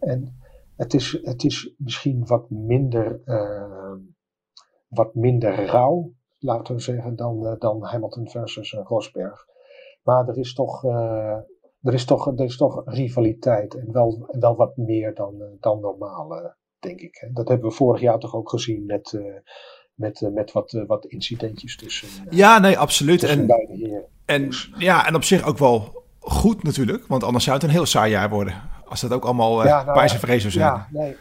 en 0.00 0.38
het 0.76 0.94
is, 0.94 1.18
het 1.22 1.44
is 1.44 1.74
misschien 1.78 2.26
wat 2.26 2.50
minder 2.50 3.20
wat 4.88 5.14
minder 5.14 5.64
rauw, 5.64 6.12
laten 6.38 6.74
we 6.74 6.80
zeggen, 6.80 7.16
dan, 7.16 7.46
uh, 7.46 7.52
dan 7.58 7.84
Hamilton 7.84 8.28
versus 8.28 8.72
uh, 8.72 8.80
Rosberg. 8.84 9.46
Maar 10.02 10.28
er 10.28 10.38
is 10.38 10.54
toch, 10.54 10.84
uh, 10.84 11.36
er 11.80 11.94
is 11.94 12.04
toch, 12.04 12.26
er 12.26 12.44
is 12.44 12.56
toch 12.56 12.82
rivaliteit 12.84 13.74
en 13.74 13.92
wel, 13.92 14.28
wel 14.40 14.56
wat 14.56 14.76
meer 14.76 15.14
dan, 15.14 15.34
dan 15.60 15.80
normaal, 15.80 16.54
denk 16.78 17.00
ik. 17.00 17.28
Dat 17.32 17.48
hebben 17.48 17.68
we 17.68 17.74
vorig 17.74 18.00
jaar 18.00 18.18
toch 18.18 18.34
ook 18.34 18.50
gezien 18.50 18.86
met, 18.86 19.20
met, 19.94 20.30
met 20.32 20.52
wat, 20.52 20.84
wat 20.86 21.04
incidentjes 21.04 21.76
tussen. 21.76 22.08
ja, 22.30 22.58
nee, 22.58 22.78
absoluut. 22.78 23.22
En, 23.22 23.46
beide 23.46 23.72
heren. 23.72 24.04
En, 24.24 24.50
ja, 24.78 25.06
en 25.06 25.14
op 25.14 25.24
zich 25.24 25.46
ook 25.46 25.58
wel 25.58 26.04
goed 26.18 26.62
natuurlijk, 26.62 27.06
want 27.06 27.24
anders 27.24 27.44
zou 27.44 27.56
het 27.56 27.64
een 27.64 27.72
heel 27.72 27.86
saai 27.86 28.10
jaar 28.10 28.30
worden. 28.30 28.62
Als 28.84 29.00
dat 29.00 29.12
ook 29.12 29.24
allemaal 29.24 29.64
ja, 29.64 29.84
nou, 29.84 30.00
en 30.00 30.08
vrees 30.08 30.40
zou 30.40 30.52
zijn. 30.52 30.66
Ja, 30.66 30.88
nee. 30.90 31.16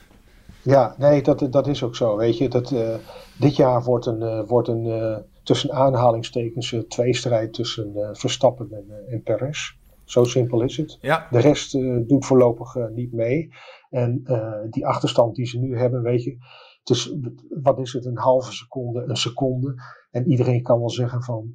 Ja, 0.66 0.96
nee, 0.98 1.22
dat, 1.22 1.48
dat 1.50 1.68
is 1.68 1.84
ook 1.84 1.96
zo. 1.96 2.18
Weet 2.18 2.38
je, 2.38 2.50
dat, 2.50 2.72
uh, 2.72 2.96
dit 3.40 3.56
jaar 3.56 3.84
wordt 3.84 4.06
een, 4.06 4.22
uh, 4.22 4.48
wordt 4.48 4.68
een 4.68 4.86
uh, 4.86 5.18
tussen 5.44 5.72
aanhalingstekens 5.72 6.76
tweestrijd 6.88 7.54
tussen 7.54 8.16
Verstappen 8.18 8.72
en, 8.72 8.86
en 9.08 9.24
Perez. 9.24 9.72
Zo 10.04 10.24
simpel 10.24 10.62
is 10.62 10.78
het. 10.78 10.98
Ja. 11.02 11.28
De 11.32 11.40
rest 11.40 11.72
doet 12.08 12.26
voorlopig 12.26 12.76
niet 12.90 13.14
mee. 13.14 13.54
En 13.90 14.24
die 14.70 14.88
achterstand 14.88 15.36
die 15.36 15.46
ze 15.46 15.60
nu 15.60 15.78
hebben, 15.78 16.02
weet 16.02 16.24
je, 16.24 16.38
het 16.80 16.90
is, 16.90 17.16
wat 17.50 17.80
is 17.80 17.94
het, 17.94 18.06
een 18.06 18.18
halve 18.18 18.52
seconde, 18.52 19.04
een 19.08 19.16
seconde. 19.16 19.76
En 20.12 20.30
iedereen 20.30 20.62
kan 20.62 20.80
wel 20.80 20.90
zeggen 20.90 21.24
van, 21.24 21.54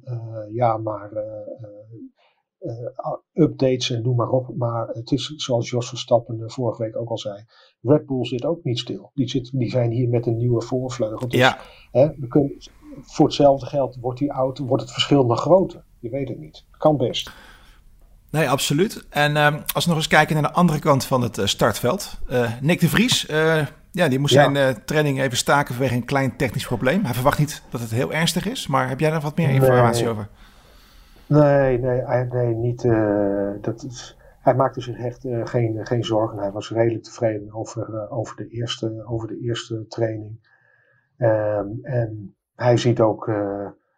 ja, 0.53 0.77
maar 0.77 1.11
updates 3.33 3.89
en 3.89 4.01
noem 4.01 4.15
maar 4.15 4.29
op. 4.29 4.55
Maar 4.57 4.87
het 4.87 5.11
is 5.11 5.27
zoals 5.35 5.69
Jos 5.69 5.89
Verstappen 5.89 6.51
vorige 6.51 6.83
week 6.83 6.97
ook 6.97 7.09
al 7.09 7.17
zei. 7.17 7.45
Red 7.81 8.05
Bull 8.05 8.25
zit 8.25 8.45
ook 8.45 8.63
niet 8.63 8.79
stil. 8.79 9.11
Die, 9.13 9.29
zit, 9.29 9.51
die 9.53 9.69
zijn 9.69 9.91
hier 9.91 10.09
met 10.09 10.25
een 10.25 10.37
nieuwe 10.37 10.61
voorvleugel. 10.61 11.27
Dus, 11.27 11.39
ja. 11.39 11.57
Hè, 11.91 12.09
we 12.17 12.27
kunnen, 12.27 12.57
voor 13.01 13.25
hetzelfde 13.25 13.65
geld 13.65 13.97
wordt 14.01 14.19
die 14.19 14.29
auto, 14.29 14.65
wordt 14.65 14.83
het 14.83 14.91
verschil 14.91 15.25
nog 15.25 15.39
groter. 15.39 15.83
Je 15.99 16.09
weet 16.09 16.27
het 16.27 16.39
niet. 16.39 16.65
Kan 16.77 16.97
best. 16.97 17.31
Nee, 18.31 18.49
absoluut. 18.49 19.05
En 19.09 19.35
uh, 19.35 19.55
als 19.73 19.83
we 19.83 19.89
nog 19.89 19.99
eens 19.99 20.07
kijken 20.07 20.35
naar 20.35 20.51
de 20.51 20.57
andere 20.57 20.79
kant 20.79 21.05
van 21.05 21.21
het 21.21 21.39
startveld. 21.43 22.19
Uh, 22.29 22.51
Nick 22.61 22.79
de 22.79 22.89
Vries, 22.89 23.29
uh, 23.29 23.65
ja, 23.91 24.07
die 24.07 24.19
moest 24.19 24.33
ja. 24.33 24.53
zijn 24.53 24.85
training 24.85 25.21
even 25.21 25.37
staken 25.37 25.75
vanwege 25.75 25.95
een 25.95 26.05
klein 26.05 26.37
technisch 26.37 26.65
probleem. 26.65 27.03
Hij 27.03 27.13
verwacht 27.13 27.39
niet 27.39 27.63
dat 27.69 27.81
het 27.81 27.91
heel 27.91 28.13
ernstig 28.13 28.45
is, 28.45 28.67
maar 28.67 28.89
heb 28.89 28.99
jij 28.99 29.09
daar 29.09 29.21
wat 29.21 29.37
meer 29.37 29.49
informatie 29.49 30.03
nee. 30.03 30.11
over? 30.11 30.29
Nee, 31.31 31.79
nee, 31.79 32.25
nee 32.25 32.55
niet. 32.55 32.81
dat 33.63 33.83
is, 33.83 34.17
hij 34.39 34.55
maakte 34.55 34.81
zich 34.81 34.97
echt 34.97 35.27
geen, 35.43 35.85
geen 35.85 36.03
zorgen. 36.03 36.39
Hij 36.39 36.51
was 36.51 36.71
redelijk 36.71 37.03
tevreden 37.03 37.53
over, 37.53 38.09
over, 38.09 38.35
de, 38.35 38.47
eerste, 38.47 39.05
over 39.07 39.27
de 39.27 39.39
eerste 39.39 39.85
training. 39.87 40.49
Um, 41.17 41.79
en 41.81 42.35
hij 42.55 42.77
ziet 42.77 42.99
ook, 42.99 43.25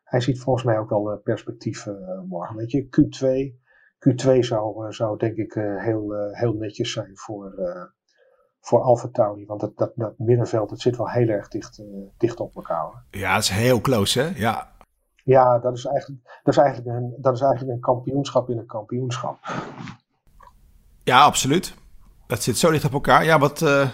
hij 0.04 0.20
ziet 0.20 0.40
volgens 0.40 0.66
mij 0.66 0.78
ook 0.78 0.90
wel 0.90 1.18
perspectief 1.24 1.88
morgen. 2.28 2.56
Weet 2.56 2.72
je, 2.72 2.86
Q2 2.86 3.62
Q2 4.10 4.40
zou, 4.40 4.94
zou 4.94 5.18
denk 5.18 5.36
ik 5.38 5.54
heel, 5.78 6.32
heel 6.32 6.54
netjes 6.54 6.92
zijn 6.92 7.18
voor, 7.18 7.54
voor 8.60 8.82
Alfa 8.82 9.08
Tauri. 9.08 9.46
Want 9.46 9.60
dat, 9.60 9.78
dat, 9.78 9.92
dat 9.96 10.18
middenveld 10.18 10.70
dat 10.70 10.80
zit 10.80 10.98
wel 10.98 11.10
heel 11.10 11.28
erg 11.28 11.48
dicht, 11.48 11.84
dicht 12.18 12.40
op 12.40 12.56
elkaar. 12.56 13.06
Ja, 13.10 13.34
het 13.34 13.44
is 13.44 13.50
heel 13.50 13.82
close 13.82 14.22
hè? 14.22 14.32
Ja, 14.36 14.73
ja 15.24 15.60
dat, 15.60 15.78
is 15.78 15.86
eigenlijk, 15.86 16.22
dat, 16.44 16.54
is 16.54 16.60
eigenlijk 16.60 16.98
een, 16.98 17.14
dat 17.18 17.34
is 17.34 17.42
eigenlijk 17.42 17.72
een 17.72 17.82
kampioenschap 17.82 18.50
in 18.50 18.58
een 18.58 18.66
kampioenschap. 18.66 19.38
Ja, 21.04 21.24
absoluut. 21.24 21.74
Dat 22.28 22.44
zit 22.44 22.58
zo 22.58 22.72
dicht 22.72 22.86
op 22.86 22.94
elkaar. 22.94 23.26
Ja, 23.26 23.40
wat 23.40 23.62
uh, 23.62 23.88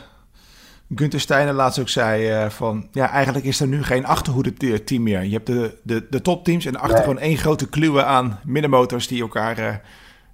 Gunther 0.95 1.19
Steiner 1.19 1.53
laatst 1.53 1.79
ook 1.79 1.89
zei, 1.89 2.43
uh, 2.43 2.49
van 2.49 2.87
ja, 2.91 3.09
eigenlijk 3.09 3.45
is 3.45 3.59
er 3.59 3.67
nu 3.67 3.83
geen 3.83 4.05
achterhoede 4.05 4.83
team 4.83 5.03
meer. 5.03 5.23
Je 5.23 5.33
hebt 5.33 5.47
de, 5.47 5.77
de, 5.83 6.07
de 6.09 6.21
topteams 6.21 6.65
en 6.65 6.75
achter 6.75 6.93
nee. 6.93 7.03
gewoon 7.03 7.19
één 7.19 7.37
grote 7.37 7.69
kluwe 7.69 8.03
aan 8.03 8.39
middenmotors 8.45 9.07
die 9.07 9.21
elkaar 9.21 9.59
uh, 9.59 9.75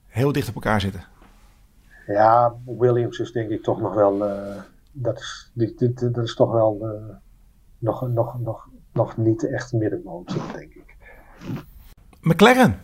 heel 0.08 0.32
dicht 0.32 0.50
op 0.50 0.56
elkaar 0.56 0.82
zitten. 0.82 1.04
Ja, 2.08 2.56
Williams 2.66 3.20
is 3.20 3.32
denk 3.32 3.50
ik 3.50 3.64
toch 3.64 3.82
nog 3.82 3.94
wel, 3.94 4.18
dat, 4.92 5.20
is, 5.20 5.52
dat 5.96 6.24
is 6.24 6.36
toch 6.36 6.52
wel 6.52 6.78
nog, 7.78 8.08
nog, 8.08 8.40
nog, 8.40 8.68
nog 8.94 9.18
niet 9.18 9.52
echt 9.52 9.74
middenmotor, 9.74 10.42
denk 10.54 10.74
ik. 10.74 10.85
McLaren, 12.22 12.82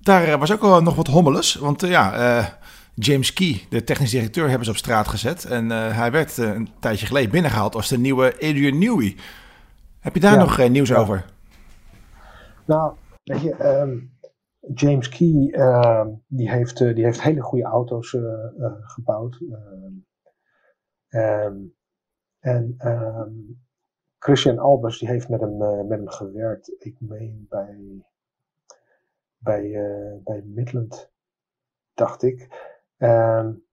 daar 0.00 0.38
was 0.38 0.52
ook 0.52 0.60
wel 0.60 0.82
nog 0.82 0.94
wat 0.94 1.06
hommeles, 1.06 1.54
want 1.54 1.80
ja... 1.80 2.60
James 2.94 3.32
Key, 3.32 3.60
de 3.68 3.84
technisch 3.84 4.10
directeur, 4.10 4.48
hebben 4.48 4.64
ze 4.64 4.70
op 4.70 4.76
straat 4.76 5.08
gezet. 5.08 5.44
En 5.44 5.64
uh, 5.70 5.96
hij 5.96 6.10
werd 6.10 6.36
een 6.36 6.68
tijdje 6.80 7.06
geleden 7.06 7.30
binnengehaald 7.30 7.74
als 7.74 7.88
de 7.88 7.98
nieuwe 7.98 8.34
Adrian 8.34 8.78
Newey. 8.78 9.16
Heb 10.00 10.14
je 10.14 10.20
daar 10.20 10.32
ja. 10.32 10.38
nog 10.38 10.68
nieuws 10.68 10.88
ja. 10.88 10.96
over? 10.96 11.24
Nou, 12.64 12.94
weet 13.22 13.40
je, 13.40 13.80
um, 13.80 14.12
James 14.74 15.08
Key 15.08 15.54
um, 15.54 16.22
die 16.26 16.50
heeft, 16.50 16.78
die 16.78 17.04
heeft 17.04 17.22
hele 17.22 17.40
goede 17.40 17.64
auto's 17.64 18.16
gebouwd. 18.80 19.40
Um, 21.08 21.74
en 22.40 22.74
Christian 24.22 24.58
Albers 24.58 24.98
die 24.98 25.08
heeft 25.08 25.28
met 25.28 25.40
hem, 25.40 25.56
met 25.86 25.98
hem 25.98 26.08
gewerkt. 26.08 26.74
Ik 26.78 26.96
meen 27.00 27.46
bij, 27.48 28.04
bij, 29.38 29.70
bij 30.24 30.42
Midland, 30.44 31.12
dacht 31.94 32.22
ik. 32.22 32.40
Um, 32.98 33.64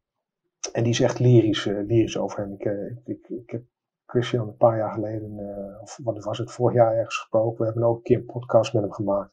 en 0.71 0.83
die 0.83 0.91
is 0.91 0.99
echt 0.99 1.19
lyrisch, 1.19 1.65
uh, 1.65 1.85
lyrisch 1.85 2.17
over 2.17 2.39
hem. 2.39 2.53
Ik, 2.53 2.63
ik, 3.05 3.29
ik, 3.29 3.49
heb 3.49 3.63
Christian 4.05 4.47
een 4.47 4.57
paar 4.57 4.77
jaar 4.77 4.91
geleden, 4.91 5.39
of 5.81 5.99
wat 6.03 6.23
was 6.23 6.37
het, 6.37 6.51
vorig 6.51 6.75
jaar 6.75 6.95
ergens 6.95 7.17
gesproken. 7.17 7.57
We 7.57 7.65
hebben 7.65 7.83
ook 7.83 7.97
een 7.97 8.03
keer 8.03 8.17
een 8.17 8.25
podcast 8.25 8.73
met 8.73 8.81
hem 8.81 8.91
gemaakt. 8.91 9.31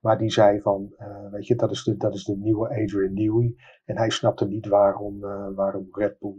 Maar 0.00 0.18
die 0.18 0.30
zei 0.30 0.60
van, 0.60 0.94
weet 1.30 1.46
je, 1.46 1.54
dat 1.54 1.70
is, 1.70 1.84
de, 1.84 1.96
dat 1.96 2.14
is 2.14 2.24
de 2.24 2.36
nieuwe 2.36 2.68
Adrian 2.68 3.14
Newey. 3.14 3.54
En 3.84 3.96
hij 3.96 4.10
snapte 4.10 4.46
niet 4.46 4.66
waarom, 4.66 5.20
waarom 5.54 5.88
Red 5.90 6.18
Bull 6.18 6.36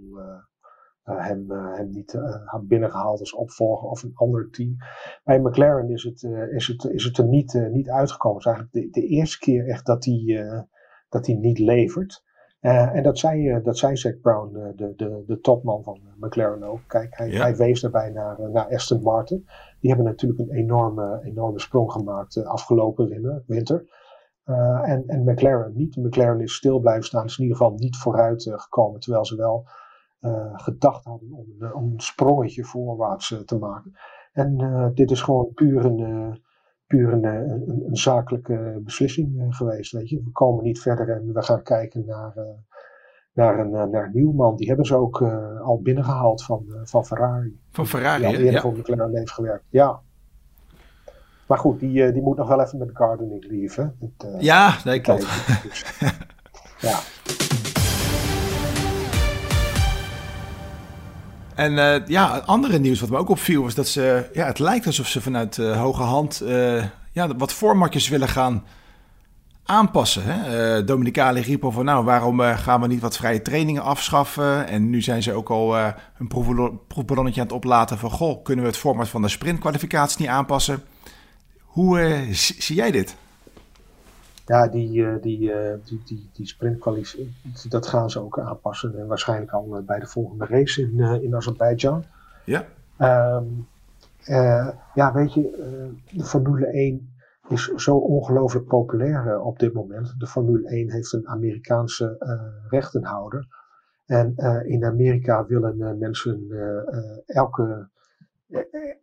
hem, 1.03 1.51
hem 1.51 1.89
niet 1.89 2.19
had 2.45 2.67
binnengehaald 2.67 3.19
als 3.19 3.33
opvolger 3.33 3.89
of 3.89 4.03
een 4.03 4.11
ander 4.13 4.49
team. 4.49 4.75
Bij 5.23 5.39
McLaren 5.39 5.89
is 5.89 6.03
het, 6.03 6.23
is 6.51 6.67
het, 6.67 6.83
is 6.83 7.03
het 7.03 7.17
er 7.17 7.27
niet, 7.27 7.67
niet 7.71 7.89
uitgekomen. 7.89 8.37
Het 8.37 8.47
is 8.47 8.53
eigenlijk 8.53 8.93
de, 8.93 9.01
de 9.01 9.07
eerste 9.07 9.39
keer 9.39 9.67
echt 9.67 9.85
dat 9.85 10.05
hij, 10.05 10.65
dat 11.09 11.25
hij 11.25 11.35
niet 11.35 11.59
levert. 11.59 12.23
Uh, 12.61 12.95
en 12.95 13.03
dat 13.03 13.19
zei, 13.19 13.49
uh, 13.49 13.63
dat 13.63 13.77
zei 13.77 14.15
Brown, 14.21 14.57
uh, 14.57 14.67
de, 14.75 14.93
de, 14.95 15.23
de 15.27 15.39
topman 15.39 15.83
van 15.83 15.99
McLaren 16.19 16.63
ook. 16.63 16.79
Kijk, 16.87 17.17
hij, 17.17 17.29
ja. 17.29 17.41
hij 17.41 17.55
wees 17.55 17.81
daarbij 17.81 18.09
naar, 18.09 18.49
naar 18.51 18.73
Aston 18.73 19.01
Martin. 19.01 19.45
Die 19.79 19.89
hebben 19.89 20.05
natuurlijk 20.07 20.39
een 20.39 20.55
enorme, 20.55 21.21
enorme 21.23 21.59
sprong 21.59 21.91
gemaakt 21.91 22.45
afgelopen 22.45 23.07
winter. 23.07 23.43
winter. 23.47 23.85
en, 24.83 25.03
en 25.07 25.23
McLaren 25.23 25.71
niet. 25.75 25.95
McLaren 25.95 26.41
is 26.41 26.53
stil 26.53 26.79
blijven 26.79 27.03
staan. 27.03 27.25
Is 27.25 27.37
in 27.37 27.43
ieder 27.43 27.57
geval 27.57 27.73
niet 27.73 27.97
vooruit 27.97 28.43
gekomen. 28.51 28.99
Terwijl 28.99 29.25
ze 29.25 29.35
wel 29.35 29.67
gedacht 30.53 31.05
hadden 31.05 31.31
om, 31.31 31.71
om 31.73 31.91
een 31.91 31.99
sprongetje 31.99 32.63
voorwaarts 32.63 33.41
te 33.45 33.57
maken. 33.57 33.93
En 34.33 34.91
dit 34.95 35.11
is 35.11 35.21
gewoon 35.21 35.53
puur 35.53 35.85
een 35.85 36.39
puur 36.87 37.13
een, 37.13 37.23
een, 37.23 37.83
een, 37.87 37.95
zakelijke 37.97 38.81
beslissing 38.83 39.55
geweest. 39.55 39.91
Weet 39.91 40.09
je. 40.09 40.21
We 40.23 40.31
komen 40.31 40.63
niet 40.63 40.79
verder 40.79 41.09
en 41.09 41.33
we 41.33 41.43
gaan 41.43 41.63
kijken 41.63 42.05
naar, 42.05 42.33
naar, 43.33 43.59
een, 43.59 43.71
naar 43.71 44.05
een 44.05 44.11
nieuw 44.13 44.31
man. 44.31 44.55
Die 44.55 44.67
hebben 44.67 44.85
ze 44.85 44.95
ook 44.95 45.19
uh, 45.19 45.61
al 45.61 45.81
binnengehaald 45.81 46.43
van, 46.43 46.65
uh, 46.67 46.75
van 46.83 47.05
Ferrari. 47.05 47.59
Van 47.69 47.87
Ferrari, 47.87 48.27
Die 48.27 48.37
eerder 48.37 48.51
ja. 48.51 48.61
voor 48.61 48.77
McLaren 48.77 49.17
heeft 49.17 49.31
gewerkt. 49.31 49.65
Ja. 49.69 49.99
Maar 51.47 51.57
goed, 51.57 51.79
die, 51.79 52.11
die 52.11 52.21
moet 52.21 52.37
nog 52.37 52.47
wel 52.47 52.61
even 52.61 52.77
met 52.77 52.89
gardening 52.93 53.45
leave. 53.49 53.93
Hè? 54.17 54.27
Ja, 54.39 54.77
nee, 54.83 55.01
klopt. 55.01 55.21
Dus, 55.63 55.85
ja. 56.89 56.99
En 61.55 61.71
uh, 61.71 62.07
ja, 62.07 62.37
andere 62.45 62.79
nieuws 62.79 62.99
wat 62.99 63.09
me 63.09 63.17
ook 63.17 63.29
opviel 63.29 63.63
was 63.63 63.75
dat 63.75 63.87
ze, 63.87 64.29
ja, 64.33 64.45
het 64.45 64.59
lijkt 64.59 64.85
alsof 64.85 65.07
ze 65.07 65.21
vanuit 65.21 65.57
uh, 65.57 65.79
hoge 65.81 66.01
hand 66.01 66.41
uh, 66.43 66.83
ja, 67.11 67.35
wat 67.35 67.53
formatjes 67.53 68.09
willen 68.09 68.27
gaan 68.27 68.65
aanpassen. 69.65 70.23
Hè? 70.25 70.83
Dominicale 70.83 71.39
riep 71.41 71.65
van, 71.69 71.85
nou, 71.85 72.05
waarom 72.05 72.39
gaan 72.39 72.81
we 72.81 72.87
niet 72.87 73.01
wat 73.01 73.17
vrije 73.17 73.41
trainingen 73.41 73.83
afschaffen? 73.83 74.67
En 74.67 74.89
nu 74.89 75.01
zijn 75.01 75.23
ze 75.23 75.33
ook 75.33 75.49
al 75.49 75.77
een 75.77 76.27
proefballonnetje 76.87 77.41
aan 77.41 77.47
het 77.47 77.55
oplaten 77.55 77.97
van, 77.97 78.11
goh, 78.11 78.43
kunnen 78.43 78.63
we 78.63 78.69
het 78.69 78.79
format 78.79 79.09
van 79.09 79.21
de 79.21 79.27
sprintkwalificatie 79.27 80.21
niet 80.21 80.29
aanpassen? 80.29 80.83
Hoe 81.61 82.25
zie 82.31 82.75
jij 82.75 82.91
dit? 82.91 83.15
Ja, 84.51 84.67
die, 84.67 85.19
die, 85.19 85.51
die, 85.83 86.01
die, 86.05 86.29
die 86.33 86.47
sprintkwalificatie, 86.47 87.69
dat 87.69 87.87
gaan 87.87 88.09
ze 88.09 88.19
ook 88.19 88.39
aanpassen. 88.39 88.99
En 88.99 89.07
waarschijnlijk 89.07 89.51
al 89.51 89.83
bij 89.85 89.99
de 89.99 90.07
volgende 90.07 90.45
race 90.45 90.81
in, 90.81 90.99
in 90.99 91.35
Azerbeidzjan. 91.35 92.03
Ja. 92.45 92.65
Um, 93.37 93.67
uh, 94.27 94.69
ja, 94.93 95.13
weet 95.13 95.33
je, 95.33 95.41
uh, 95.41 96.17
de 96.17 96.23
Formule 96.23 96.65
1 96.65 97.13
is 97.49 97.65
zo 97.65 97.95
ongelooflijk 97.95 98.65
populair 98.65 99.25
uh, 99.27 99.45
op 99.45 99.59
dit 99.59 99.73
moment. 99.73 100.13
De 100.17 100.27
Formule 100.27 100.67
1 100.67 100.91
heeft 100.91 101.13
een 101.13 101.27
Amerikaanse 101.27 102.15
rechtenhouder. 102.69 103.47
En 104.05 104.35
in 104.65 104.85
Amerika 104.85 105.45
willen 105.45 105.97
mensen 105.97 106.47
elke, 107.25 107.87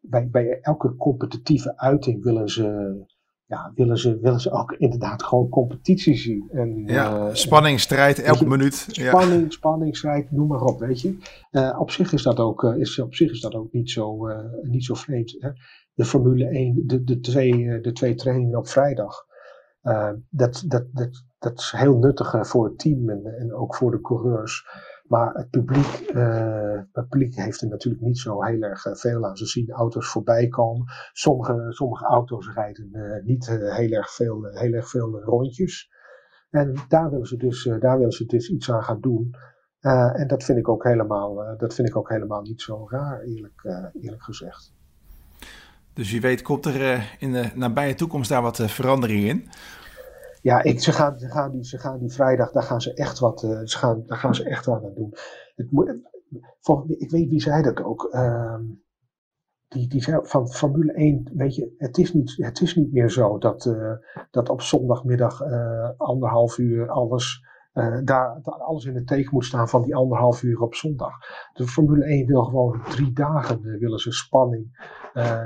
bij, 0.00 0.28
bij 0.28 0.60
elke 0.60 0.96
competitieve 0.96 1.76
uiting 1.76 2.22
willen 2.22 2.48
ze 2.48 2.96
ja, 3.48 3.72
willen 3.74 3.98
ze, 3.98 4.18
willen 4.20 4.40
ze 4.40 4.50
ook 4.50 4.72
inderdaad 4.72 5.22
gewoon 5.22 5.48
competitie 5.48 6.16
zien. 6.16 6.48
En, 6.50 6.82
ja, 6.86 7.16
uh, 7.16 7.34
spanning, 7.34 7.80
strijd, 7.80 8.22
elke 8.22 8.44
je, 8.44 8.50
minuut. 8.50 8.86
Spanning, 8.90 9.42
ja. 9.42 9.50
spanning, 9.50 9.96
strijd, 9.96 10.30
noem 10.30 10.46
maar 10.46 10.62
op, 10.62 10.78
weet 10.78 11.00
je. 11.00 11.16
Uh, 11.50 11.76
op, 11.80 11.90
zich 11.90 12.12
is 12.12 12.22
dat 12.22 12.38
ook, 12.38 12.62
uh, 12.62 12.76
is, 12.76 12.98
op 12.98 13.14
zich 13.14 13.30
is 13.30 13.40
dat 13.40 13.54
ook 13.54 13.72
niet 13.72 13.90
zo, 13.90 14.26
niet 14.62 14.84
zo 14.84 14.94
vreemd. 14.94 15.36
Hè? 15.38 15.50
De 15.94 16.04
Formule 16.04 16.48
1, 16.48 16.82
de, 16.86 17.04
de, 17.04 17.20
twee, 17.20 17.80
de 17.80 17.92
twee 17.92 18.14
trainingen 18.14 18.58
op 18.58 18.68
vrijdag. 18.68 19.26
dat, 20.30 20.64
dat, 20.66 20.86
dat, 20.92 21.24
dat 21.38 21.58
is 21.58 21.72
heel 21.76 21.96
nuttig 21.96 22.48
voor 22.48 22.64
het 22.64 22.78
team 22.78 23.10
en, 23.10 23.24
en 23.38 23.54
ook 23.54 23.74
voor 23.74 23.90
de 23.90 24.00
coureurs. 24.00 24.66
Maar 25.08 25.34
het 25.34 25.50
publiek, 25.50 26.10
uh, 26.14 26.80
het 26.92 27.08
publiek 27.08 27.34
heeft 27.34 27.60
er 27.60 27.68
natuurlijk 27.68 28.04
niet 28.04 28.18
zo 28.18 28.42
heel 28.42 28.62
erg 28.62 28.86
veel 28.92 29.26
aan. 29.26 29.36
Ze 29.36 29.46
zien 29.46 29.70
auto's 29.70 30.08
voorbij 30.08 30.48
komen. 30.48 30.86
Sommige, 31.12 31.66
sommige 31.68 32.04
auto's 32.04 32.52
rijden 32.54 32.88
uh, 32.92 33.24
niet 33.24 33.46
heel, 33.46 33.90
erg 33.90 34.14
veel, 34.14 34.44
heel 34.44 34.72
erg 34.72 34.88
veel 34.88 35.20
rondjes. 35.20 35.90
En 36.50 36.74
daar 36.88 37.10
willen 37.10 37.26
ze 37.26 37.36
dus, 37.36 37.62
daar 37.80 37.96
willen 37.96 38.12
ze 38.12 38.24
dus 38.24 38.50
iets 38.50 38.70
aan 38.70 38.82
gaan 38.82 39.00
doen. 39.00 39.34
en 39.80 40.26
dat 40.26 40.44
vind, 40.44 40.58
ik 40.58 40.68
ook 40.68 40.84
helemaal, 40.84 41.56
dat 41.56 41.74
vind 41.74 41.88
ik 41.88 41.96
ook 41.96 42.08
helemaal 42.08 42.42
niet 42.42 42.60
zo 42.60 42.88
raar, 42.88 43.20
eerlijk, 43.20 43.90
eerlijk 44.00 44.22
gezegd. 44.22 44.74
Dus 45.92 46.10
wie 46.10 46.20
weet 46.20 46.42
komt 46.42 46.66
er 46.66 47.16
in 47.18 47.32
de 47.32 47.50
nabije 47.54 47.94
toekomst 47.94 48.28
daar 48.28 48.42
wat 48.42 48.62
verandering 48.70 49.24
in? 49.24 49.48
Ja, 50.42 50.62
ik, 50.62 50.80
ze, 50.80 50.92
gaan, 50.92 51.18
ze, 51.18 51.28
gaan 51.28 51.50
die, 51.50 51.64
ze 51.64 51.78
gaan 51.78 51.98
die 51.98 52.12
vrijdag, 52.12 52.52
daar 52.52 52.62
gaan 52.62 52.80
ze 52.80 52.94
echt 52.94 53.18
wat, 53.18 53.42
uh, 53.42 53.60
ze 53.64 53.78
gaan, 53.78 54.02
daar 54.06 54.18
gaan 54.18 54.34
ze 54.34 54.44
echt 54.44 54.66
wat 54.66 54.84
aan 54.84 54.94
doen. 54.94 55.14
Het 55.56 55.68
ik 56.86 57.10
weet 57.10 57.28
wie 57.28 57.40
zei 57.40 57.62
dat 57.62 57.82
ook. 57.82 58.08
Uh, 58.12 58.60
die, 59.68 59.88
die 59.88 60.02
zei 60.02 60.18
van 60.22 60.48
Formule 60.48 60.92
1, 60.92 61.30
weet 61.34 61.54
je, 61.54 61.74
het 61.78 61.98
is 61.98 62.14
niet, 62.14 62.34
het 62.36 62.60
is 62.60 62.74
niet 62.74 62.92
meer 62.92 63.10
zo 63.10 63.38
dat, 63.38 63.64
uh, 63.64 63.92
dat 64.30 64.48
op 64.48 64.62
zondagmiddag 64.62 65.40
uh, 65.42 65.90
anderhalf 65.96 66.58
uur 66.58 66.90
alles, 66.90 67.46
daar, 68.04 68.40
alles 68.42 68.84
in 68.84 68.94
het 68.94 69.06
teken 69.06 69.34
moet 69.34 69.44
staan 69.44 69.68
van 69.68 69.82
die 69.82 69.94
anderhalf 69.94 70.42
uur 70.42 70.60
op 70.60 70.74
zondag. 70.74 71.12
De 71.52 71.66
Formule 71.66 72.04
1 72.04 72.26
wil 72.26 72.44
gewoon 72.44 72.82
drie 72.88 73.12
dagen, 73.12 73.78
willen 73.78 73.98
ze 73.98 74.12
spanning, 74.12 74.92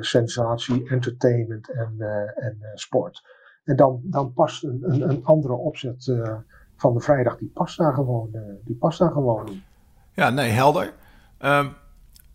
sensatie, 0.00 0.88
entertainment 0.88 1.70
en, 1.70 1.94
en 2.34 2.58
sport. 2.74 3.22
En 3.64 3.76
dan, 3.76 4.00
dan 4.04 4.32
past 4.32 4.64
een, 4.64 4.78
een, 4.82 5.10
een 5.10 5.24
andere 5.24 5.52
opzet 5.52 6.06
uh, 6.06 6.34
van 6.76 6.94
de 6.94 7.00
vrijdag, 7.00 7.38
die 7.38 7.50
past 7.54 7.78
daar 7.78 7.94
gewoon, 7.94 8.28
uh, 8.32 8.40
die 8.64 8.76
past 8.76 8.98
daar 8.98 9.10
gewoon 9.10 9.46
in. 9.46 9.62
Ja, 10.14 10.30
nee, 10.30 10.50
helder. 10.50 10.92
Uh, 11.40 11.66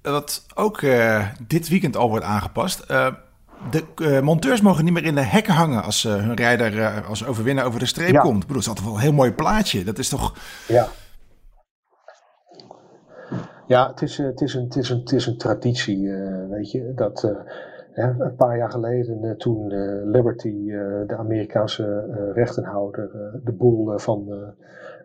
wat 0.01 0.45
ook 0.55 0.81
uh, 0.81 1.27
dit 1.47 1.69
weekend 1.69 1.95
al 1.97 2.09
wordt 2.09 2.25
aangepast. 2.25 2.87
de 2.87 4.19
monteurs 4.23 4.61
mogen 4.61 4.83
niet 4.83 4.93
meer 4.93 5.05
in 5.05 5.15
de 5.15 5.21
hekken 5.21 5.53
hangen 5.53 5.83
als 5.83 6.03
hun 6.03 6.33
rijder 6.33 7.03
als 7.03 7.25
overwinnaar 7.25 7.65
over 7.65 7.79
de 7.79 7.85
streep 7.85 8.11
ja. 8.11 8.21
komt. 8.21 8.41
Ik 8.41 8.47
bedoel, 8.47 8.55
dat 8.55 8.61
is 8.61 8.67
altijd 8.67 8.85
wel 8.85 8.95
een 8.95 9.01
heel 9.01 9.13
mooi 9.13 9.33
plaatje. 9.33 9.83
Dat 9.83 9.97
is 9.97 10.09
toch... 10.09 10.33
Ja. 10.67 10.87
Ja, 13.67 13.87
het 13.87 14.01
is, 14.01 14.17
het 14.17 14.41
is, 14.41 14.53
een, 14.53 14.63
het 14.63 14.75
is, 14.75 14.89
een, 14.89 14.99
het 14.99 15.11
is 15.11 15.25
een 15.25 15.37
traditie, 15.37 16.09
weet 16.49 16.71
je. 16.71 16.91
Dat 16.95 17.35
een 17.97 18.35
paar 18.35 18.57
jaar 18.57 18.71
geleden, 18.71 19.23
uh, 19.23 19.31
toen 19.31 19.71
uh, 19.71 20.05
Liberty, 20.05 20.47
uh, 20.47 21.07
de 21.07 21.15
Amerikaanse 21.17 22.31
rechtenhouder, 22.33 23.09
de 23.43 23.51
boel 23.51 23.97
van 23.99 24.53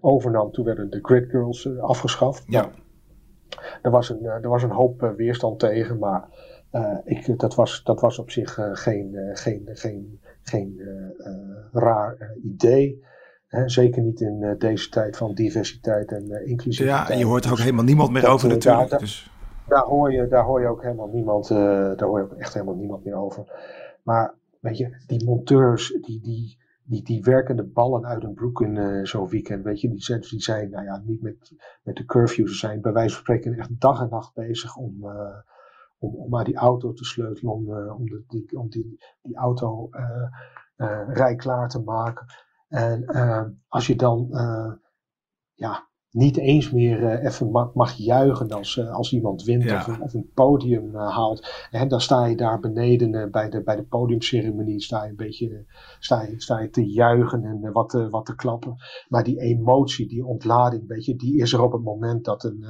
overnam, 0.00 0.50
toen 0.50 0.64
werden 0.64 0.90
de 0.90 0.98
Grid 1.02 1.30
Girls 1.30 1.78
afgeschaft. 1.78 2.44
Ja. 2.46 2.70
Er 3.82 3.90
was 3.90 4.10
een, 4.10 4.24
er 4.24 4.48
was 4.48 4.62
een 4.62 4.70
hoop 4.70 5.12
weerstand 5.16 5.58
tegen, 5.58 5.98
maar 5.98 6.28
ik, 7.04 7.38
dat, 7.38 7.54
was, 7.54 7.82
dat 7.84 8.00
was 8.00 8.18
op 8.18 8.30
zich 8.30 8.58
geen, 8.72 9.16
geen, 9.32 9.68
geen, 9.72 10.20
geen 10.42 10.80
raar 11.72 12.34
idee. 12.42 13.04
Hè, 13.46 13.68
zeker 13.68 14.02
niet 14.02 14.20
in 14.20 14.54
deze 14.58 14.88
tijd 14.88 15.16
van 15.16 15.34
diversiteit 15.34 16.12
en 16.12 16.46
inclusiviteit. 16.46 17.06
Ja, 17.06 17.12
en 17.12 17.18
je 17.18 17.24
hoort 17.24 17.44
er 17.44 17.50
ook 17.50 17.58
helemaal 17.58 17.84
niemand 17.84 18.10
meer 18.10 18.28
over 18.28 18.48
natuurlijk. 18.48 18.90
Daar, 18.90 18.98
dus 18.98 19.31
daar 19.72 19.84
hoor 19.84 20.12
je, 20.12 20.28
daar 20.28 20.44
hoor 20.44 20.60
je 20.60 20.68
ook 20.68 20.82
helemaal 20.82 21.08
niemand, 21.08 21.50
uh, 21.50 21.58
daar 21.96 22.08
hoor 22.08 22.18
je 22.18 22.24
ook 22.24 22.32
echt 22.32 22.54
helemaal 22.54 22.74
niemand 22.74 23.04
meer 23.04 23.14
over. 23.14 23.44
Maar 24.02 24.34
weet 24.60 24.78
je, 24.78 25.02
die 25.06 25.24
monteurs, 25.24 25.98
die, 26.00 26.20
die, 26.20 26.58
die, 26.84 27.02
die 27.02 27.22
werken 27.22 27.56
de 27.56 27.64
ballen 27.64 28.06
uit 28.06 28.22
hun 28.22 28.34
broek 28.34 28.60
in 28.60 28.76
uh, 28.76 29.04
zo'n 29.04 29.28
weekend. 29.28 29.64
Weet 29.64 29.80
je, 29.80 29.88
die 29.88 30.02
zijn, 30.02 30.20
die 30.20 30.42
zijn 30.42 30.70
nou 30.70 30.84
ja, 30.84 31.02
niet 31.04 31.22
met, 31.22 31.52
met 31.82 31.96
de 31.96 32.04
curfew, 32.04 32.48
ze 32.48 32.54
zijn 32.54 32.80
bij 32.80 32.92
wijze 32.92 33.14
van 33.14 33.22
spreken 33.22 33.58
echt 33.58 33.80
dag 33.80 34.00
en 34.00 34.08
nacht 34.08 34.34
bezig 34.34 34.76
om, 34.76 34.96
uh, 35.00 35.38
om, 35.98 36.14
om 36.14 36.30
maar 36.30 36.44
die 36.44 36.56
auto 36.56 36.92
te 36.92 37.04
sleutelen, 37.04 37.52
om, 37.52 37.90
om, 37.90 38.08
de, 38.08 38.24
die, 38.28 38.58
om 38.58 38.68
die, 38.68 38.98
die 39.22 39.36
auto 39.36 39.88
rijklaar 41.06 41.68
te 41.68 41.82
maken. 41.82 42.26
En 42.68 43.04
als 43.68 43.86
je 43.86 43.96
dan, 43.96 44.28
ja, 45.54 45.88
niet 46.12 46.38
eens 46.38 46.70
meer 46.70 47.00
uh, 47.00 47.24
even 47.24 47.50
mag, 47.50 47.74
mag, 47.74 47.92
juichen 47.92 48.50
als, 48.50 48.76
uh, 48.76 48.94
als 48.94 49.12
iemand 49.12 49.42
wint 49.42 49.62
ja. 49.62 49.76
of, 49.76 49.86
een, 49.86 50.02
of, 50.02 50.14
een 50.14 50.30
podium 50.34 50.90
uh, 50.94 51.14
haalt. 51.14 51.66
En 51.70 51.88
dan 51.88 52.00
sta 52.00 52.24
je 52.24 52.36
daar 52.36 52.60
beneden 52.60 53.30
bij, 53.30 53.50
de, 53.50 53.62
bij 53.62 53.76
de 53.76 53.82
podiumceremonie, 53.82 54.82
sta 54.82 55.04
je 55.04 55.10
een 55.10 55.16
beetje 55.16 55.64
sta 55.98 56.22
je, 56.22 56.40
sta 56.40 56.58
je 56.58 56.70
te 56.70 56.90
juichen 56.90 57.44
en 57.44 57.72
wat, 57.72 57.88
te, 57.88 58.10
wat 58.10 58.26
te 58.26 58.34
klappen. 58.34 58.76
Maar 59.08 59.24
die 59.24 59.40
emotie, 59.40 60.08
die 60.08 60.24
ontlading, 60.24 60.86
weet 60.86 61.04
je, 61.04 61.16
die 61.16 61.40
is 61.40 61.52
er 61.52 61.62
op 61.62 61.72
het 61.72 61.82
moment 61.82 62.24
dat 62.24 62.44
een, 62.44 62.64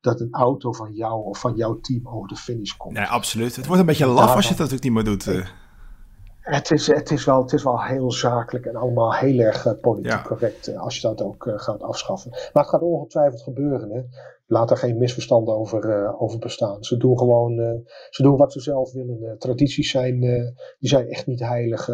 dat 0.00 0.20
een 0.20 0.32
auto 0.32 0.72
van 0.72 0.92
jou 0.92 1.24
of 1.24 1.40
van 1.40 1.54
jouw 1.54 1.80
team 1.80 2.08
over 2.08 2.28
de 2.28 2.36
finish 2.36 2.72
komt. 2.76 2.94
Nee, 2.94 3.06
absoluut. 3.06 3.56
Het 3.56 3.66
wordt 3.66 3.80
een 3.80 3.86
beetje 3.86 4.06
laf 4.06 4.34
als 4.34 4.48
je 4.48 4.54
dat 4.54 4.70
natuurlijk 4.70 4.84
niet 4.84 4.92
meer 4.92 5.04
doet. 5.04 5.60
Het 6.42 6.70
is, 6.70 6.86
het, 6.86 7.10
is 7.10 7.24
wel, 7.24 7.42
het 7.42 7.52
is 7.52 7.62
wel 7.62 7.82
heel 7.82 8.12
zakelijk 8.12 8.66
en 8.66 8.76
allemaal 8.76 9.14
heel 9.14 9.38
erg 9.38 9.66
uh, 9.66 9.72
politiek 9.80 10.12
ja. 10.12 10.22
correct 10.22 10.68
uh, 10.68 10.80
als 10.80 10.94
je 10.94 11.00
dat 11.00 11.22
ook 11.22 11.46
uh, 11.46 11.54
gaat 11.56 11.82
afschaffen. 11.82 12.30
Maar 12.30 12.62
het 12.62 12.68
gaat 12.68 12.82
ongetwijfeld 12.82 13.42
gebeuren. 13.42 13.90
Hè? 13.90 14.00
Laat 14.46 14.70
er 14.70 14.76
geen 14.76 14.98
misverstanden 14.98 15.54
over, 15.54 16.14
over 16.18 16.38
bestaan. 16.38 16.84
Ze 16.84 16.96
doen 16.96 17.18
gewoon 17.18 17.82
ze 18.10 18.22
doen 18.22 18.36
wat 18.36 18.52
ze 18.52 18.60
zelf 18.60 18.92
willen. 18.92 19.38
tradities 19.38 19.90
zijn, 19.90 20.20
die 20.78 20.88
zijn 20.88 21.08
echt 21.08 21.26
niet 21.26 21.40
heilig 21.40 21.88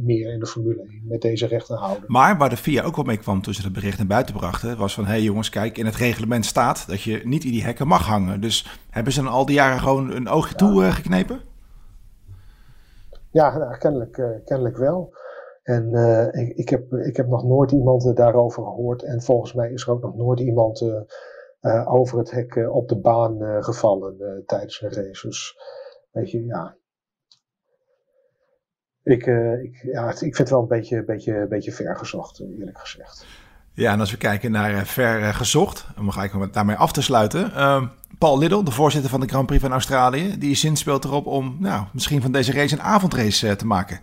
meer 0.00 0.32
in 0.32 0.38
de 0.38 0.46
Formule 0.46 0.82
1 0.82 1.02
met 1.08 1.20
deze 1.20 1.46
rechtenhouder. 1.46 2.04
Maar 2.06 2.38
waar 2.38 2.48
de 2.48 2.56
FIA 2.56 2.82
ook 2.82 2.96
wel 2.96 3.04
mee 3.04 3.16
kwam 3.16 3.42
toen 3.42 3.54
ze 3.54 3.62
het 3.62 3.72
bericht 3.72 3.98
naar 3.98 4.06
buiten 4.06 4.34
brachten, 4.34 4.76
was 4.76 4.94
van 4.94 5.04
hé 5.04 5.10
hey 5.10 5.22
jongens, 5.22 5.48
kijk, 5.48 5.78
in 5.78 5.86
het 5.86 5.96
reglement 5.96 6.44
staat 6.44 6.84
dat 6.88 7.02
je 7.02 7.20
niet 7.24 7.44
in 7.44 7.50
die 7.50 7.64
hekken 7.64 7.86
mag 7.86 8.06
hangen. 8.06 8.40
Dus 8.40 8.80
hebben 8.90 9.12
ze 9.12 9.22
dan 9.22 9.32
al 9.32 9.46
die 9.46 9.54
jaren 9.54 9.80
gewoon 9.80 10.10
een 10.10 10.28
oogje 10.28 10.54
ja. 10.56 10.56
toe 10.56 10.82
geknepen? 10.92 11.40
Ja, 13.36 13.58
nou, 13.58 13.78
kennelijk, 13.78 14.16
uh, 14.16 14.44
kennelijk 14.44 14.76
wel. 14.76 15.14
En 15.62 15.90
uh, 15.92 16.26
ik, 16.26 16.56
ik, 16.56 16.68
heb, 16.68 16.92
ik 16.92 17.16
heb 17.16 17.26
nog 17.26 17.44
nooit 17.44 17.72
iemand 17.72 18.16
daarover 18.16 18.62
gehoord. 18.62 19.02
En 19.02 19.22
volgens 19.22 19.52
mij 19.52 19.72
is 19.72 19.82
er 19.82 19.92
ook 19.92 20.02
nog 20.02 20.16
nooit 20.16 20.40
iemand 20.40 20.84
over 21.86 22.18
het 22.18 22.30
hek 22.30 22.56
op 22.70 22.88
de 22.88 23.00
baan 23.00 23.64
gevallen 23.64 24.42
tijdens 24.46 24.80
een 24.80 24.92
race. 24.92 25.26
Dus 25.26 25.58
weet 26.10 26.30
je, 26.30 26.44
ja. 26.44 26.76
Ik, 29.02 29.26
ik, 29.62 29.82
ja, 29.82 30.10
ik 30.10 30.18
vind 30.18 30.38
het 30.38 30.50
wel 30.50 30.60
een 30.60 30.68
beetje, 30.68 31.04
beetje, 31.04 31.46
beetje 31.46 31.72
ver 31.72 31.96
gezocht, 31.96 32.40
eerlijk 32.40 32.78
gezegd. 32.78 33.26
Ja, 33.76 33.92
en 33.92 34.00
als 34.00 34.10
we 34.10 34.16
kijken 34.16 34.50
naar 34.50 34.86
ver 34.86 35.34
gezocht, 35.34 35.86
om 35.98 36.10
gelijk 36.10 36.52
daarmee 36.52 36.76
af 36.76 36.92
te 36.92 37.02
sluiten. 37.02 37.50
Uh, 37.56 37.82
Paul 38.18 38.38
Liddell, 38.38 38.62
de 38.62 38.70
voorzitter 38.70 39.10
van 39.10 39.20
de 39.20 39.28
Grand 39.28 39.46
Prix 39.46 39.62
van 39.62 39.72
Australië, 39.72 40.38
die 40.38 40.54
zin 40.54 40.76
speelt 40.76 41.04
erop 41.04 41.26
om 41.26 41.56
nou, 41.58 41.84
misschien 41.92 42.22
van 42.22 42.32
deze 42.32 42.52
race 42.52 42.74
een 42.74 42.82
avondrace 42.82 43.46
uh, 43.46 43.52
te 43.52 43.66
maken. 43.66 44.00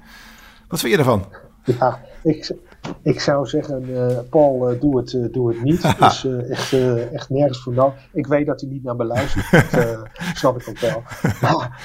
Wat 0.67 0.79
vind 0.79 0.91
je 0.91 0.97
ervan? 0.97 1.25
Ja, 1.63 1.99
ik, 2.23 2.55
ik 3.01 3.19
zou 3.19 3.47
zeggen, 3.47 3.89
uh, 3.89 4.19
Paul, 4.29 4.77
doe, 4.79 4.97
het, 4.97 5.33
doe 5.33 5.49
het 5.49 5.63
niet. 5.63 5.83
Is 5.99 6.25
echt, 6.49 6.73
echt 7.11 7.29
nergens 7.29 7.63
voor 7.63 7.73
nodig. 7.73 8.09
Ik 8.13 8.27
weet 8.27 8.45
dat 8.45 8.61
hij 8.61 8.69
niet 8.69 8.83
naar 8.83 8.95
me 8.95 9.03
luistert. 9.03 9.51
dat 9.71 10.07
snap 10.33 10.61
ik 10.61 10.69
ook 10.69 10.79
wel. 10.79 11.03
Maar 11.41 11.79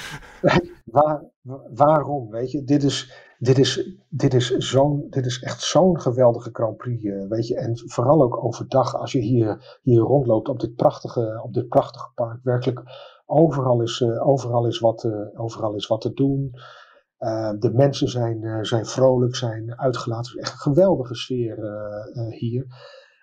waar, 0.83 1.21
waarom? 1.75 2.29
Weet 2.29 2.51
je, 2.51 2.63
dit 2.63 2.83
is, 2.83 3.11
dit 3.39 3.57
is, 3.57 3.97
dit 4.09 4.33
is, 4.33 4.57
zo'n, 4.57 5.07
dit 5.09 5.25
is 5.25 5.41
echt 5.41 5.61
zo'n 5.61 5.99
geweldige 5.99 6.49
Grand 6.53 6.77
Prix, 6.77 7.03
uh, 7.03 7.27
weet 7.27 7.47
je. 7.47 7.55
En 7.55 7.77
vooral 7.85 8.21
ook 8.21 8.43
overdag, 8.43 8.95
als 8.95 9.11
je 9.11 9.19
hier, 9.19 9.79
hier 9.81 10.01
rondloopt 10.01 10.49
op 10.49 10.59
dit 10.59 10.75
prachtige, 10.75 11.41
op 11.43 11.53
dit 11.53 11.67
prachtige 11.67 12.11
park. 12.15 12.39
Werkelijk, 12.43 12.81
overal 13.25 13.81
is, 13.81 13.99
uh, 13.99 14.27
overal 14.27 14.67
is, 14.67 14.79
wat, 14.79 15.03
uh, 15.03 15.39
overal 15.39 15.75
is 15.75 15.87
wat 15.87 16.01
te 16.01 16.13
doen. 16.13 16.51
de 17.59 17.71
mensen 17.73 18.07
zijn, 18.07 18.65
zijn 18.65 18.85
vrolijk, 18.85 19.35
zijn 19.35 19.79
uitgelaten. 19.79 20.31
Het 20.31 20.41
is 20.41 20.49
echt 20.49 20.51
een 20.53 20.73
geweldige 20.73 21.15
sfeer 21.15 21.57
hier. 22.29 22.65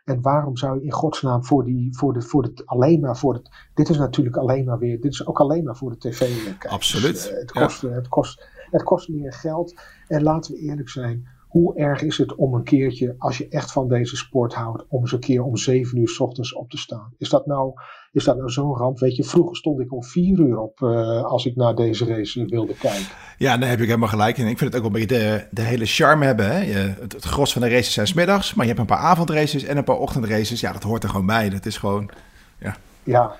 En 0.05 0.21
waarom 0.21 0.57
zou 0.57 0.79
je 0.79 0.85
in 0.85 0.93
godsnaam 0.93 1.45
voor 1.45 1.65
die, 1.65 1.97
voor 1.97 2.13
de, 2.13 2.23
voor 2.23 2.43
de, 2.43 2.63
alleen 2.65 3.01
maar 3.01 3.17
voor 3.17 3.35
het, 3.35 3.49
dit 3.75 3.89
is 3.89 3.99
natuurlijk 3.99 4.37
alleen 4.37 4.65
maar 4.65 4.79
weer, 4.79 5.01
dit 5.01 5.13
is 5.13 5.27
ook 5.27 5.41
alleen 5.41 5.65
maar 5.65 5.77
voor 5.77 5.91
de 5.91 5.99
tv 5.99 6.45
kijken. 6.45 6.71
Absoluut. 6.71 7.13
Dus, 7.13 7.31
het, 7.31 7.53
kost, 7.53 7.81
ja. 7.81 7.89
het, 7.89 8.09
kost, 8.09 8.49
het 8.71 8.83
kost 8.83 9.09
meer 9.09 9.33
geld. 9.33 9.81
En 10.09 10.23
laten 10.23 10.53
we 10.53 10.59
eerlijk 10.59 10.89
zijn, 10.89 11.29
hoe 11.57 11.77
erg 11.77 12.03
is 12.03 12.19
het 12.19 12.35
om 12.35 12.55
een 12.55 12.63
keertje, 12.63 13.15
als 13.19 13.39
je 13.39 13.49
echt 13.49 13.73
van 13.73 13.89
deze 13.89 14.17
sport 14.17 14.55
houdt, 14.55 14.85
om 14.89 15.01
eens 15.01 15.13
een 15.13 15.21
keer 15.21 15.43
om 15.43 15.57
zeven 15.57 15.99
uur 15.99 16.09
s 16.09 16.21
ochtends 16.21 16.55
op 16.55 16.71
te 16.71 16.77
staan? 16.77 17.13
Is 17.19 17.29
dat 17.29 17.47
nou, 17.47 17.73
is 18.13 18.25
dat 18.25 18.37
nou 18.37 18.51
zo'n 18.51 18.77
ramp? 18.77 18.99
Weet 18.99 19.17
je, 19.17 19.25
vroeger 19.25 19.57
stond 19.57 19.81
ik 19.81 19.93
om 19.93 20.05
vier 20.05 20.39
uur 20.39 20.59
op 20.59 20.81
uh, 20.81 21.23
als 21.23 21.47
ik 21.47 21.57
naar 21.57 21.75
deze 21.75 22.05
race 22.05 22.45
wilde 22.45 22.75
kijken. 22.75 23.07
Ja, 23.39 23.57
daar 23.57 23.69
heb 23.69 23.81
ik 23.81 23.87
helemaal 23.87 24.09
gelijk 24.09 24.39
in. 24.39 24.47
Ik 24.47 24.59
vind 24.59 24.75
het 24.75 24.83
ook 24.83 24.93
wel 24.93 25.01
een 25.01 25.07
beetje 25.07 25.25
de, 25.25 25.47
de 25.51 25.63
hele 25.63 25.87
charme 25.87 26.25
hebben. 26.25 26.47
Hè? 26.47 26.59
Je, 26.59 26.95
het, 27.01 27.13
het 27.13 27.25
gros 27.25 27.53
van 27.53 27.63
de 27.63 27.69
races 27.69 27.93
zijn 27.93 28.07
smiddags, 28.07 28.55
maar 28.55 28.67
je 28.67 28.71
hebt 28.71 28.83
een 28.83 28.97
paar 28.97 29.05
avondraces 29.05 29.65
en 29.65 29.77
een 29.77 29.85
paar 29.85 29.99
ochtendraces. 29.99 30.61
Ja, 30.61 30.73
dat 30.73 30.83
hoort 30.83 31.03
er 31.03 31.09
gewoon 31.09 31.27
bij. 31.27 31.49
Dat 31.49 31.67
is 31.67 31.79
gewoon, 31.79 32.11
ja. 32.59 32.77
Ja, 33.03 33.37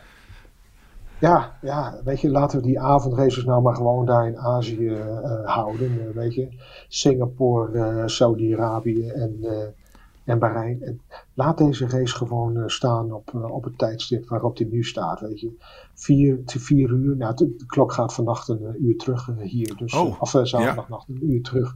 ja, 1.21 1.59
ja, 1.63 2.01
weet 2.05 2.21
je, 2.21 2.31
laten 2.31 2.59
we 2.59 2.67
die 2.67 2.81
avondraces 2.81 3.45
nou 3.45 3.63
maar 3.63 3.75
gewoon 3.75 4.07
daar 4.07 4.27
in 4.27 4.39
Azië 4.39 4.79
uh, 4.79 5.45
houden. 5.45 5.93
Uh, 5.93 6.15
weet 6.15 6.35
je, 6.35 6.49
Singapore, 6.89 7.73
uh, 7.73 8.07
Saudi-Arabië 8.07 9.09
en, 9.09 9.45
en 10.25 10.39
Bahrein. 10.39 10.83
En 10.83 11.01
laat 11.35 11.59
deze 11.59 11.89
race 11.89 12.15
gewoon 12.15 12.71
staan 12.71 13.13
op, 13.13 13.35
op 13.51 13.65
het 13.65 13.79
tijdstip 13.79 14.29
waarop 14.29 14.57
die 14.57 14.67
nu 14.67 14.83
staat. 14.83 15.21
Weet 15.21 15.41
je, 15.41 15.57
vier, 15.95 16.41
vier 16.45 16.91
uur. 16.91 17.17
Nou, 17.17 17.35
de, 17.35 17.55
de 17.57 17.67
klok 17.67 17.93
gaat 17.93 18.15
vannacht 18.15 18.49
een 18.49 18.77
uur 18.85 18.97
terug 18.97 19.31
hier. 19.43 19.77
Dus, 19.77 19.95
oh, 19.95 20.21
of 20.21 20.31
zaterdagnacht 20.31 21.07
ja. 21.09 21.15
een 21.15 21.31
uur 21.31 21.43
terug. 21.43 21.75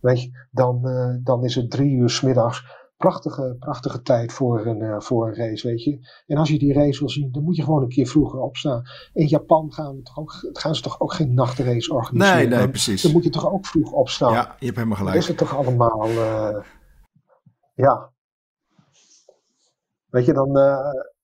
Weet 0.00 0.22
je, 0.22 0.30
dan, 0.50 0.82
dan 1.24 1.44
is 1.44 1.54
het 1.54 1.70
drie 1.70 1.90
uur 1.90 2.10
smiddags 2.10 2.81
prachtige, 3.02 3.56
prachtige 3.58 4.02
tijd 4.02 4.32
voor 4.32 4.66
een, 4.66 4.80
uh, 4.80 5.00
voor 5.00 5.26
een 5.26 5.34
race, 5.34 5.66
weet 5.66 5.84
je. 5.84 5.98
En 6.26 6.36
als 6.36 6.48
je 6.48 6.58
die 6.58 6.72
race 6.72 6.98
wil 6.98 7.08
zien, 7.08 7.32
dan 7.32 7.42
moet 7.42 7.56
je 7.56 7.62
gewoon 7.62 7.82
een 7.82 7.88
keer 7.88 8.06
vroeger 8.06 8.40
opstaan. 8.40 8.82
In 9.12 9.26
Japan 9.26 9.72
gaan, 9.72 9.96
we 9.96 10.02
toch 10.02 10.18
ook, 10.18 10.50
gaan 10.52 10.74
ze 10.74 10.82
toch 10.82 11.00
ook 11.00 11.12
geen 11.12 11.34
nachtrace 11.34 11.94
organiseren? 11.94 12.48
Nee, 12.48 12.58
nee, 12.58 12.68
precies. 12.68 13.02
Dan 13.02 13.12
moet 13.12 13.24
je 13.24 13.30
toch 13.30 13.52
ook 13.52 13.66
vroeg 13.66 13.92
opstaan. 13.92 14.32
Ja, 14.32 14.56
je 14.58 14.64
hebt 14.64 14.76
helemaal 14.76 14.98
gelijk. 14.98 15.16
Is 15.16 15.28
het 15.28 15.36
toch 15.36 15.56
allemaal... 15.56 16.08
Uh, 16.08 16.56
ja. 17.74 18.10
Weet 20.10 20.24
je, 20.24 20.32
dan, 20.32 20.56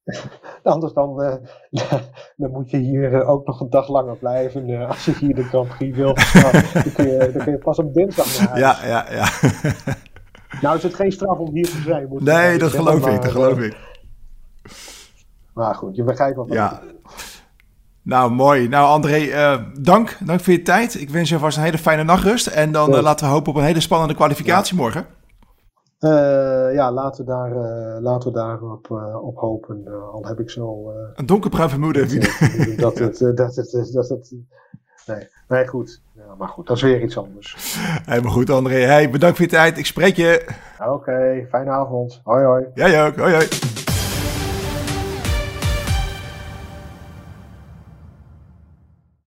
Anders 0.63 0.93
dan, 0.93 1.23
uh, 1.23 1.35
dan 2.37 2.51
moet 2.51 2.71
je 2.71 2.77
hier 2.77 3.25
ook 3.25 3.47
nog 3.47 3.61
een 3.61 3.71
dag 3.71 3.89
langer 3.89 4.17
blijven. 4.17 4.69
Uh, 4.69 4.89
als 4.89 5.05
je 5.05 5.15
hier 5.15 5.35
de 5.35 5.45
Grand 5.45 5.69
Prix 5.69 5.97
wil. 5.97 6.15
dan, 6.43 6.93
kun 6.95 7.07
je, 7.07 7.31
dan 7.33 7.43
kun 7.43 7.53
je 7.53 7.59
pas 7.59 7.79
op 7.79 7.95
dinsdag 7.95 8.39
naar 8.39 8.49
huis. 8.49 8.61
Ja, 8.61 8.87
ja, 8.87 9.13
ja. 9.13 9.29
Nou 10.63 10.77
is 10.77 10.83
het 10.83 10.95
geen 10.95 11.13
straf 11.13 11.39
om 11.39 11.55
hier 11.55 11.69
te 11.69 11.81
zijn. 11.85 12.09
Moet 12.09 12.23
nee, 12.23 12.59
dat 12.59 12.71
geloof 12.71 13.07
ik, 13.07 13.23
dat 13.23 13.31
geloof 13.31 13.59
ik. 13.59 13.77
Maar 15.55 15.75
goed, 15.75 15.97
je 15.97 16.05
begrijpt 16.05 16.37
wat 16.37 16.49
ja. 16.49 16.83
Nou, 18.09 18.31
mooi. 18.31 18.69
Nou, 18.69 18.87
André, 18.87 19.19
uh, 19.19 19.59
dank. 19.81 20.17
Dank 20.25 20.41
voor 20.41 20.53
je 20.53 20.63
tijd. 20.63 21.01
Ik 21.01 21.11
wens 21.11 21.29
je 21.29 21.39
vast 21.39 21.57
een 21.57 21.63
hele 21.63 21.79
fijne 21.79 22.05
nachtrust. 22.05 22.47
En 22.47 22.73
dan 22.73 22.95
uh, 22.95 23.03
laten 23.03 23.27
we 23.27 23.33
hopen 23.33 23.53
op 23.53 23.59
een 23.59 23.65
hele 23.65 23.81
spannende 23.81 24.15
kwalificatie 24.15 24.77
ja. 24.77 24.83
morgen. 24.83 25.07
Uh, 26.01 26.11
ja, 26.75 26.93
laten 26.93 27.25
we, 27.25 27.31
daar, 27.31 27.51
laten 28.01 28.33
we 28.33 28.39
daarop 28.39 28.91
op 29.23 29.37
hopen. 29.37 29.85
al 30.13 30.25
heb 30.27 30.41
ik 30.41 30.51
zo. 30.51 30.93
een 31.15 31.27
donkerbruin 31.27 31.69
vermoeden. 31.69 32.09
Dat, 32.77 32.99
het, 32.99 33.19
dat, 33.35 33.57
het, 33.57 33.91
dat 33.93 34.09
het. 34.09 34.35
Nee, 35.07 35.29
nee 35.49 35.67
goed. 35.67 36.03
Ja, 36.29 36.35
maar 36.39 36.49
goed, 36.49 36.67
dat 36.67 36.77
is 36.77 36.83
weer 36.83 37.03
iets 37.03 37.19
anders. 37.19 37.57
Helemaal 38.07 38.33
goed, 38.33 38.51
André. 38.51 38.75
Hey, 38.75 39.11
bedankt 39.11 39.37
voor 39.37 39.45
je 39.45 39.51
tijd. 39.51 39.79
Ik 39.79 39.87
spreek 39.87 40.17
je. 40.17 40.47
Oké, 40.79 40.91
okay, 40.91 41.47
fijne 41.51 41.71
avond. 41.71 42.21
Hoi, 42.25 42.45
hoi. 42.45 42.65
Jij 42.75 43.07
ook. 43.07 43.17
Hoi, 43.17 43.35
hoi. 43.35 43.49